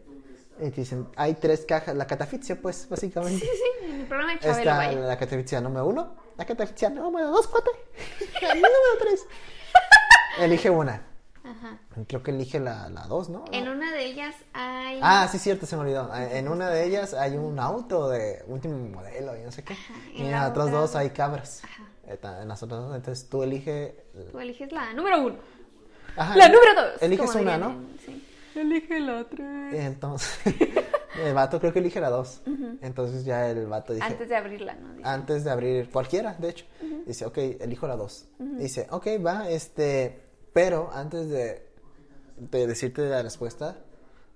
[0.61, 3.41] y te dicen, hay tres cajas, la catafixia, pues, básicamente.
[3.47, 3.47] Sí,
[3.81, 5.01] sí, el programa de Chabelo, Está vaya.
[5.01, 7.71] la catafixia número uno, la catafixia número dos, cuate,
[8.43, 9.25] el número tres.
[10.41, 11.05] Elige una.
[11.45, 11.79] Ajá.
[12.07, 13.45] Creo que elige la, la 2, ¿no?
[13.53, 15.01] En una de ellas hay...
[15.03, 16.15] Ah, sí, cierto, se me olvidó.
[16.15, 19.75] En una de ellas hay un auto de último modelo y no sé qué.
[20.15, 21.63] y y en la las otras otra- dos hay cabras.
[21.65, 22.43] Ajá.
[22.43, 23.95] En las otras dos, entonces tú eliges.
[24.31, 25.37] Tú eliges la número uno.
[26.19, 27.03] Ajá, La número dos.
[27.03, 27.77] Eliges una, ¿no?
[28.05, 28.25] sí.
[28.55, 29.73] Elige la tres.
[29.73, 30.39] Y entonces,
[31.25, 32.43] el vato creo que elige la 2.
[32.83, 34.05] Entonces ya el vato dice.
[34.05, 34.95] Antes de abrirla, ¿no?
[34.95, 35.09] Dice.
[35.09, 36.65] antes de abrir cualquiera, de hecho.
[37.07, 38.29] Dice, ok, elijo la 2.
[38.59, 40.21] Dice, ok, va, este,
[40.53, 41.69] pero antes de,
[42.37, 43.77] de decirte la respuesta,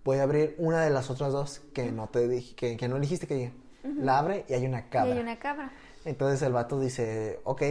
[0.05, 2.99] voy a abrir una de las otras dos que no te dije, que, que no
[2.99, 3.53] elegiste que diga.
[3.83, 5.15] La abre y hay una Y cabra.
[5.15, 5.73] hay una cabra.
[6.05, 7.63] Entonces el vato dice, ok,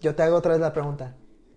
[0.00, 1.14] yo te hago otra vez la pregunta.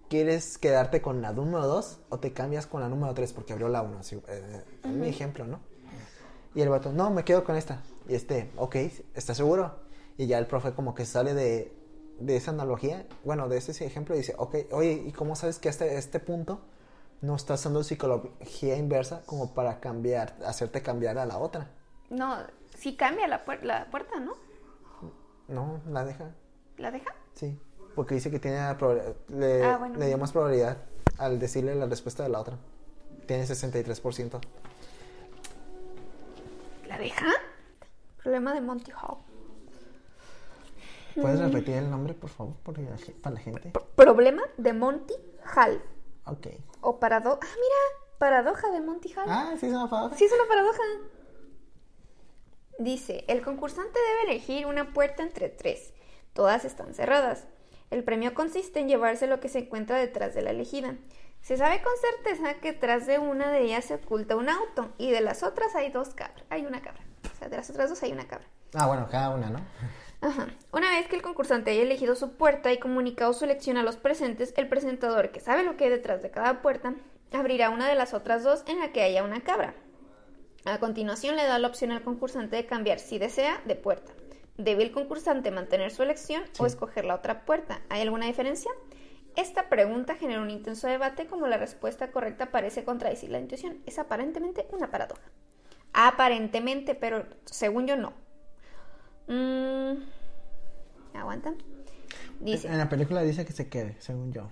[0.09, 3.31] ¿Quieres quedarte con la número 2 o te cambias con la número 3?
[3.33, 5.59] Porque abrió la 1, así, eh, es mi ejemplo, ¿no?
[6.55, 7.83] Y el vato, no, me quedo con esta.
[8.07, 8.75] Y este, ok,
[9.13, 9.75] ¿estás seguro?
[10.17, 11.71] Y ya el profe como que sale de,
[12.19, 15.69] de esa analogía, bueno, de ese ejemplo y dice, ok, oye, ¿y cómo sabes que
[15.69, 16.59] hasta este punto
[17.21, 21.69] no estás usando psicología inversa como para cambiar, hacerte cambiar a la otra?
[22.09, 22.35] No,
[22.75, 24.33] sí cambia la, puer- la puerta, ¿no?
[25.47, 26.31] No, la deja.
[26.77, 27.13] ¿La deja?
[27.35, 27.59] Sí,
[27.99, 28.57] porque dice que tiene
[29.27, 29.99] le, Ah, bueno.
[29.99, 30.77] le dio más probabilidad
[31.17, 32.55] al decirle la respuesta de la otra.
[33.25, 34.39] Tiene 63%.
[36.87, 37.25] ¿La deja?
[38.23, 39.17] Problema de Monty Hall.
[41.13, 43.71] ¿Puedes repetir el nombre, por favor, para la gente?
[43.71, 45.15] P- Problema de Monty
[45.53, 45.81] Hall.
[46.25, 46.47] Ok.
[46.79, 47.39] O paradoja.
[47.43, 49.25] Ah, mira, paradoja de Monty Hall.
[49.27, 50.15] Ah, sí, se me paradoja.
[50.15, 50.83] Sí, es una paradoja.
[52.77, 55.93] Dice, el concursante debe elegir una puerta entre tres.
[56.31, 57.45] Todas están cerradas.
[57.91, 60.95] El premio consiste en llevarse lo que se encuentra detrás de la elegida.
[61.41, 65.11] Se sabe con certeza que tras de una de ellas se oculta un auto y
[65.11, 66.43] de las otras hay dos cabras.
[66.49, 67.01] Hay una cabra.
[67.31, 68.45] O sea, de las otras dos hay una cabra.
[68.73, 69.59] Ah, bueno, cada una, ¿no?
[70.21, 70.47] Ajá.
[70.73, 73.95] Una vez que el concursante haya elegido su puerta y comunicado su elección a los
[73.95, 76.93] presentes, el presentador, que sabe lo que hay detrás de cada puerta,
[77.31, 79.73] abrirá una de las otras dos en la que haya una cabra.
[80.65, 84.11] A continuación le da la opción al concursante de cambiar, si desea, de puerta.
[84.59, 87.79] ¿Debe el concursante mantener su elección o escoger la otra puerta?
[87.87, 88.69] ¿Hay alguna diferencia?
[89.37, 93.77] Esta pregunta genera un intenso debate como la respuesta correcta parece contradecir la intuición.
[93.85, 95.21] Es aparentemente una paradoja.
[95.93, 98.11] Aparentemente, pero según yo no.
[99.27, 99.93] Mm,
[101.13, 101.53] ¿Aguanta?
[102.41, 104.51] Dice, En la película dice que se quede, según yo.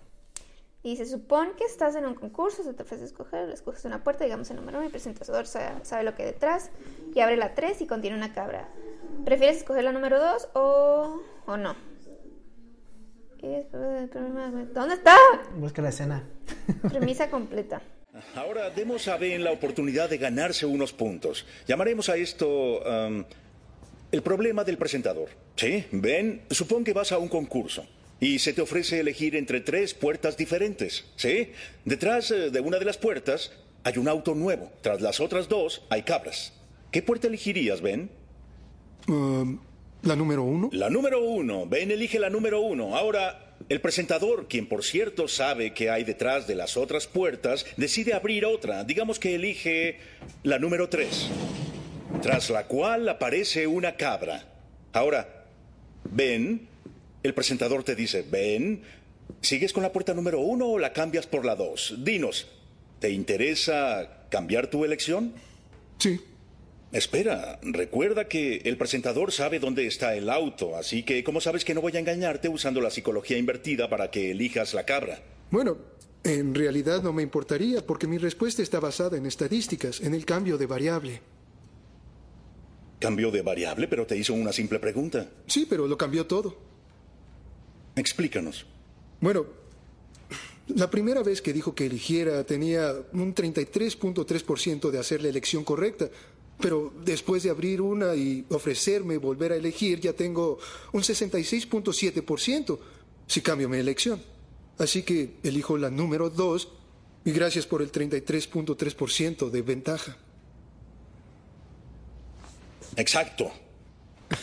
[0.84, 4.50] dice, supón que estás en un concurso, se te ofrece escoger, escoges una puerta, digamos
[4.52, 6.72] el número uno, y el presentador sa- sabe lo que hay detrás,
[7.14, 8.70] y abre la 3 y contiene una cabra.
[9.28, 11.76] ¿Prefieres escoger la número 2 o, o no?
[14.74, 15.18] ¿Dónde está?
[15.58, 16.24] Busca la escena.
[16.88, 17.82] Premisa completa.
[18.36, 21.46] Ahora demos a Ben la oportunidad de ganarse unos puntos.
[21.68, 23.26] Llamaremos a esto am,
[24.14, 25.28] el problema del presentador.
[25.58, 27.86] Sí, Ben, supón que vas a un concurso
[28.22, 31.04] y se te ofrece elegir entre tres puertas diferentes.
[31.18, 31.52] Sí,
[31.84, 33.52] detrás eh, de una de las puertas
[33.84, 34.72] hay un auto nuevo.
[34.80, 36.54] Tras las otras dos hay cabras.
[36.92, 38.10] ¿Qué puerta elegirías, Ben?
[39.08, 39.60] Um,
[40.04, 40.70] la número uno.
[40.72, 41.66] La número uno.
[41.66, 42.96] Ben elige la número uno.
[42.96, 48.14] Ahora, el presentador, quien por cierto sabe que hay detrás de las otras puertas, decide
[48.14, 48.84] abrir otra.
[48.84, 50.00] Digamos que elige
[50.44, 51.28] la número tres.
[52.22, 54.46] Tras la cual aparece una cabra.
[54.94, 55.46] Ahora,
[56.10, 56.68] Ben,
[57.24, 58.82] el presentador te dice, Ben,
[59.42, 61.96] ¿sigues con la puerta número uno o la cambias por la dos?
[62.00, 62.48] Dinos,
[63.00, 65.34] ¿te interesa cambiar tu elección?
[65.98, 66.20] Sí.
[66.92, 71.74] Espera, recuerda que el presentador sabe dónde está el auto, así que ¿cómo sabes que
[71.74, 75.22] no voy a engañarte usando la psicología invertida para que elijas la cabra?
[75.52, 75.78] Bueno,
[76.24, 80.58] en realidad no me importaría porque mi respuesta está basada en estadísticas, en el cambio
[80.58, 81.22] de variable.
[83.00, 85.30] Cambió de variable, pero te hizo una simple pregunta.
[85.46, 86.58] Sí, pero lo cambió todo.
[87.96, 88.66] Explícanos.
[89.20, 89.46] Bueno,
[90.68, 96.10] la primera vez que dijo que eligiera tenía un 33.3% de hacer la elección correcta,
[96.60, 100.58] pero después de abrir una y ofrecerme volver a elegir ya tengo
[100.92, 102.80] un 66.7%
[103.28, 104.22] si cambio mi elección.
[104.78, 106.68] Así que elijo la número 2
[107.26, 110.18] y gracias por el 33.3% de ventaja.
[112.96, 113.52] Exacto.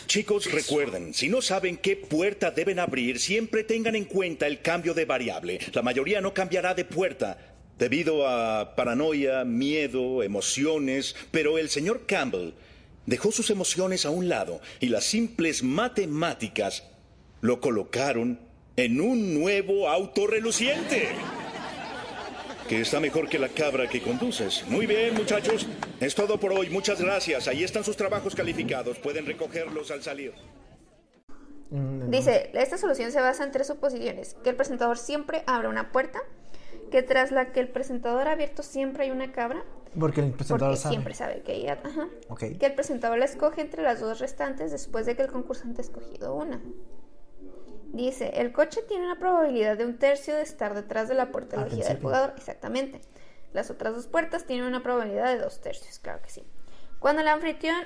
[0.07, 4.93] Chicos, recuerden, si no saben qué puerta deben abrir, siempre tengan en cuenta el cambio
[4.93, 5.59] de variable.
[5.73, 12.51] La mayoría no cambiará de puerta debido a paranoia, miedo, emociones, pero el señor Campbell
[13.05, 16.83] dejó sus emociones a un lado y las simples matemáticas
[17.41, 18.39] lo colocaron
[18.77, 21.09] en un nuevo auto reluciente.
[22.67, 24.65] Que está mejor que la cabra que conduces.
[24.67, 25.67] Muy bien, muchachos.
[25.99, 26.71] Es todo por hoy.
[26.71, 27.47] Muchas gracias.
[27.47, 28.97] Ahí están sus trabajos calificados.
[28.97, 30.33] Pueden recogerlos al salir.
[31.69, 34.35] Dice, esta solución se basa en tres suposiciones.
[34.43, 36.19] Que el presentador siempre abra una puerta,
[36.91, 39.63] que tras la que el presentador ha abierto siempre hay una cabra,
[39.99, 40.93] Porque el presentador porque sabe.
[40.93, 42.43] siempre sabe que hay, ajá, Ok.
[42.59, 45.85] que el presentador la escoge entre las dos restantes después de que el concursante ha
[45.85, 46.61] escogido una.
[47.93, 51.55] Dice, el coche tiene una probabilidad de un tercio de estar detrás de la puerta
[51.61, 52.33] elegida del jugador.
[52.35, 52.99] Exactamente.
[53.53, 56.43] Las otras dos puertas tienen una probabilidad de dos tercios, claro que sí.
[56.99, 57.77] Cuando el anfitrión,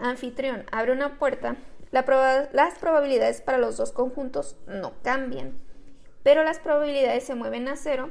[0.00, 1.56] anfitrión abre una puerta,
[1.92, 5.56] la proba- las probabilidades para los dos conjuntos no cambian,
[6.24, 8.10] pero las probabilidades se mueven a cero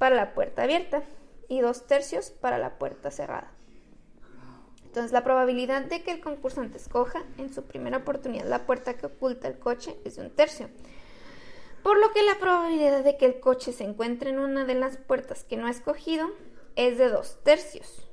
[0.00, 1.02] para la puerta abierta
[1.46, 3.52] y dos tercios para la puerta cerrada.
[4.86, 9.04] Entonces, la probabilidad de que el concursante escoja en su primera oportunidad la puerta que
[9.04, 10.70] oculta el coche es de un tercio.
[11.82, 14.96] Por lo que la probabilidad de que el coche se encuentre en una de las
[14.96, 16.30] puertas que no ha escogido
[16.76, 18.10] es de dos tercios,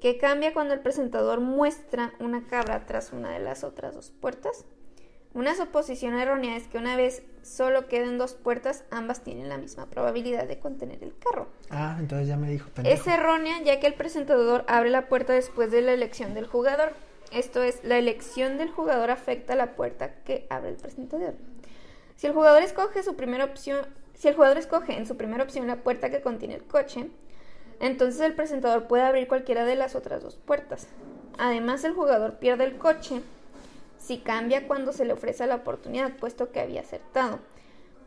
[0.00, 4.66] que cambia cuando el presentador muestra una cabra tras una de las otras dos puertas.
[5.34, 9.86] Una suposición errónea es que una vez solo queden dos puertas, ambas tienen la misma
[9.86, 11.48] probabilidad de contener el carro.
[11.70, 12.94] Ah, entonces ya me dijo pendejo.
[12.94, 16.92] Es errónea ya que el presentador abre la puerta después de la elección del jugador.
[17.32, 21.34] Esto es, la elección del jugador afecta a la puerta que abre el presentador.
[22.14, 23.84] Si el jugador escoge su primera opción,
[24.14, 27.10] si el jugador escoge en su primera opción la puerta que contiene el coche,
[27.80, 30.86] entonces el presentador puede abrir cualquiera de las otras dos puertas.
[31.38, 33.20] Además, el jugador pierde el coche
[34.04, 37.40] si cambia cuando se le ofrece la oportunidad, puesto que había acertado.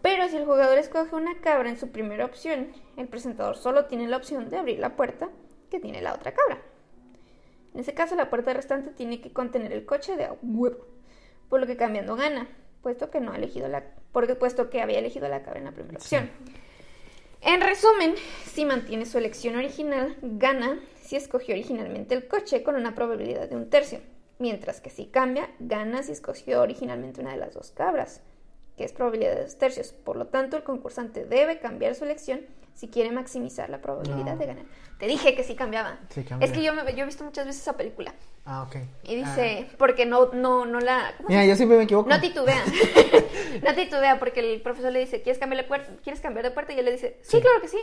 [0.03, 2.67] Pero si el jugador escoge una cabra en su primera opción,
[2.97, 5.29] el presentador solo tiene la opción de abrir la puerta
[5.71, 6.61] que tiene la otra cabra.
[7.73, 10.85] En ese caso, la puerta restante tiene que contener el coche de huevo,
[11.49, 12.47] por lo que cambiando gana,
[12.83, 15.71] puesto que no ha elegido la, porque puesto que había elegido la cabra en la
[15.71, 16.29] primera opción.
[17.41, 18.13] En resumen,
[18.45, 23.55] si mantiene su elección original, gana si escogió originalmente el coche con una probabilidad de
[23.55, 23.99] un tercio,
[24.39, 28.21] mientras que si cambia, gana si escogió originalmente una de las dos cabras,
[28.77, 29.91] que es probabilidad de dos tercios.
[29.91, 32.41] Por lo tanto, el concursante debe cambiar su elección
[32.75, 34.37] si quiere maximizar la probabilidad No.
[34.37, 34.65] de ganar.
[34.99, 35.97] Te dije que sí cambiaba.
[36.09, 36.23] Sí.
[36.39, 38.13] Es que yo, me- yo he visto muchas veces esa película
[38.45, 38.75] Ah, ok.
[39.03, 41.11] y dice, porque no, no, no la...
[41.17, 42.07] ¿cómo se Mira, yo siempre me equivoco.
[42.07, 42.63] no titubea.
[43.63, 45.91] no titubea porque el profesor le dice, ¿quieres cambiar de puerta?
[46.03, 46.73] ¿Quieres cambiar de puerta?
[46.73, 47.41] Y él le dice, sí, Sí.
[47.41, 47.79] claro que sí.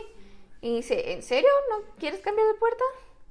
[0.61, 1.49] Y dice, ¿en serio?
[1.69, 2.83] ¿No quieres cambiar de puerta?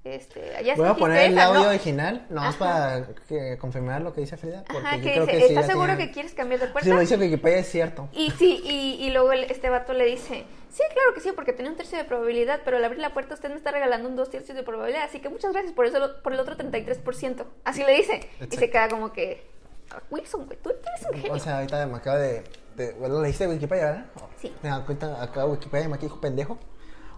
[0.04, 1.68] Este, ya Voy a poner el esa, audio ¿no?".
[1.70, 4.62] original, nomás para que- confirmar lo que dice Frida.
[4.66, 6.66] Porque Ajá, yo que creo dice, que sí ¿estás seguro tiene- que quieres cambiar de
[6.66, 6.84] puerta?
[6.86, 8.08] Si lo dice Wikipedia es cierto.
[8.12, 11.54] Y sí, y, y luego el- este vato le dice, sí, claro que sí, porque
[11.54, 14.14] tenía un tercio de probabilidad, pero al abrir la puerta usted me está regalando un
[14.14, 17.46] dos tercios de probabilidad, así que muchas gracias por eso, por el otro 33%.
[17.64, 18.16] Así le dice.
[18.16, 18.70] Y se Exacto.
[18.72, 19.42] queda como que,
[19.90, 21.32] "Ah, Wilson, güey, tú eres un genio.
[21.32, 22.44] O sea, ahorita me acaba de.
[22.76, 24.04] de bueno, leíste Wikipedia, ¿verdad?
[24.38, 24.52] Sí.
[24.62, 26.58] Me da cuenta, acá Wikipedia me dijo pendejo.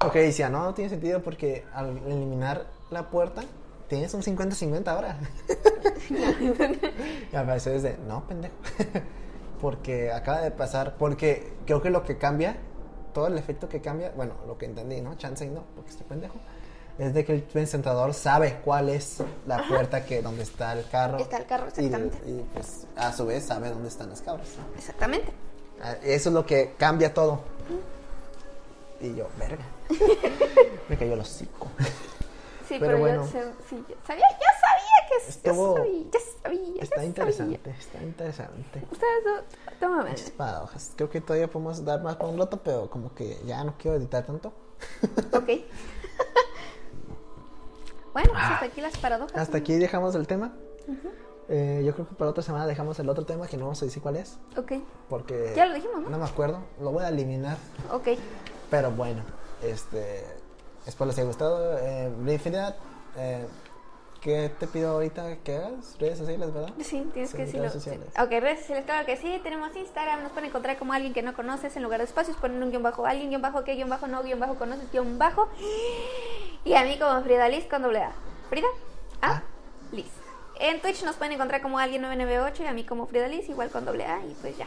[0.04, 3.42] Ok, decía, no, no tiene sentido porque al eliminar la puerta
[3.88, 5.18] tienes un 50-50 ahora.
[7.32, 8.54] y a veces de, no, pendejo.
[9.60, 12.56] porque acaba de pasar, porque creo que lo que cambia,
[13.14, 15.16] todo el efecto que cambia, bueno, lo que entendí, ¿no?
[15.16, 16.34] Chance y no, porque estoy pendejo.
[16.98, 21.18] Es de que el presentador sabe cuál es la puerta que donde está el carro.
[21.18, 22.18] Está el carro, exactamente.
[22.26, 24.48] Y, pues a su vez sabe dónde están las cabras.
[24.78, 25.30] Exactamente.
[25.82, 27.40] Ah, Eso es lo que cambia todo.
[29.00, 29.64] Y yo, verga.
[30.88, 31.68] Me cayó el hocico.
[32.68, 33.22] Sí, Pero pero, bueno.
[33.24, 33.30] yo
[33.68, 37.08] sí, yo sabía, yo sabía que es- Estuvo- yo sabía, yo sabía, yo Está sabía.
[37.08, 38.82] interesante, está interesante.
[38.90, 39.32] Ustedes no,
[39.80, 40.10] tómame.
[40.10, 40.92] Muchas paradojas.
[40.96, 43.96] Creo que todavía podemos dar más por un rato, pero como que ya no quiero
[43.96, 44.52] editar tanto.
[45.32, 45.48] Ok.
[48.12, 49.36] bueno, pues hasta aquí las paradojas.
[49.36, 49.42] Ah.
[49.42, 50.54] Hasta aquí dejamos el tema.
[51.48, 53.84] Eh, yo creo que para otra semana dejamos el otro tema que no vamos a
[53.84, 54.36] decir cuál es.
[54.56, 54.72] Ok,
[55.08, 56.10] Porque Ya lo dijimos, ¿no?
[56.10, 56.58] No me acuerdo.
[56.80, 57.56] Lo voy a eliminar.
[57.92, 58.08] ok.
[58.70, 59.22] Pero bueno,
[59.62, 60.24] este.
[60.86, 61.78] Espero les haya gustado.
[61.78, 62.76] Eh, Infinidad,
[63.16, 63.46] eh,
[64.20, 65.96] ¿qué te pido ahorita que hagas?
[65.98, 66.72] Redes sociales, ¿verdad?
[66.80, 67.62] Sí, tienes Sí, que decirlo.
[67.68, 67.78] redes sí.
[67.80, 68.08] sociales.
[68.20, 69.40] Ok, redes sociales, claro que sí.
[69.42, 71.76] Tenemos Instagram, nos pueden encontrar como alguien que no conoces.
[71.76, 74.22] En lugar de espacios, ponen un guion bajo, alguien, guion bajo, que guion bajo, no,
[74.22, 75.48] guion bajo, conoces, guion bajo.
[76.64, 78.12] Y a mí como Frida Liz con doble A.
[78.48, 78.68] Frida
[79.22, 79.30] A.
[79.32, 79.42] Ah.
[79.92, 80.06] Liz.
[80.58, 83.70] En Twitch nos pueden encontrar como alguien 998 y a mí como Frida Liz, igual
[83.70, 84.20] con doble A.
[84.24, 84.66] Y pues ya.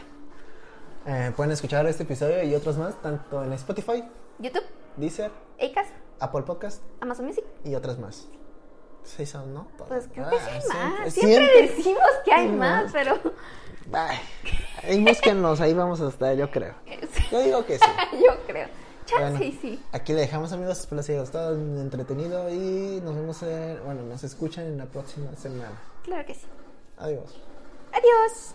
[1.06, 4.04] Eh, pueden escuchar este episodio y otros más, tanto en Spotify,
[4.38, 4.64] YouTube,
[4.96, 5.90] Deezer, Acast,
[6.20, 7.44] Apple Podcast Amazon Music.
[7.64, 8.28] y otras más.
[9.02, 9.66] Sí, son, ¿no?
[9.88, 11.12] Pues creo que sí Ah, hay siempre- más.
[11.14, 12.92] Siempre, siempre- decimos que hay Sí, más, más.
[12.92, 13.18] pero.
[13.92, 14.18] Ay,
[14.84, 16.74] ahí búsquenos, ahí vamos a estar, yo creo.
[17.32, 17.84] Yo digo que sí.
[18.12, 18.68] Yo creo.
[19.06, 19.82] Chance Bueno, y sí.
[19.92, 24.22] Aquí le dejamos amigos, espero les haya gustado, entretenido y nos vemos, en- bueno, nos
[24.22, 25.72] escuchan en la próxima semana.
[26.04, 26.46] Claro que sí.
[26.98, 27.34] Adiós.
[27.92, 28.54] Adiós.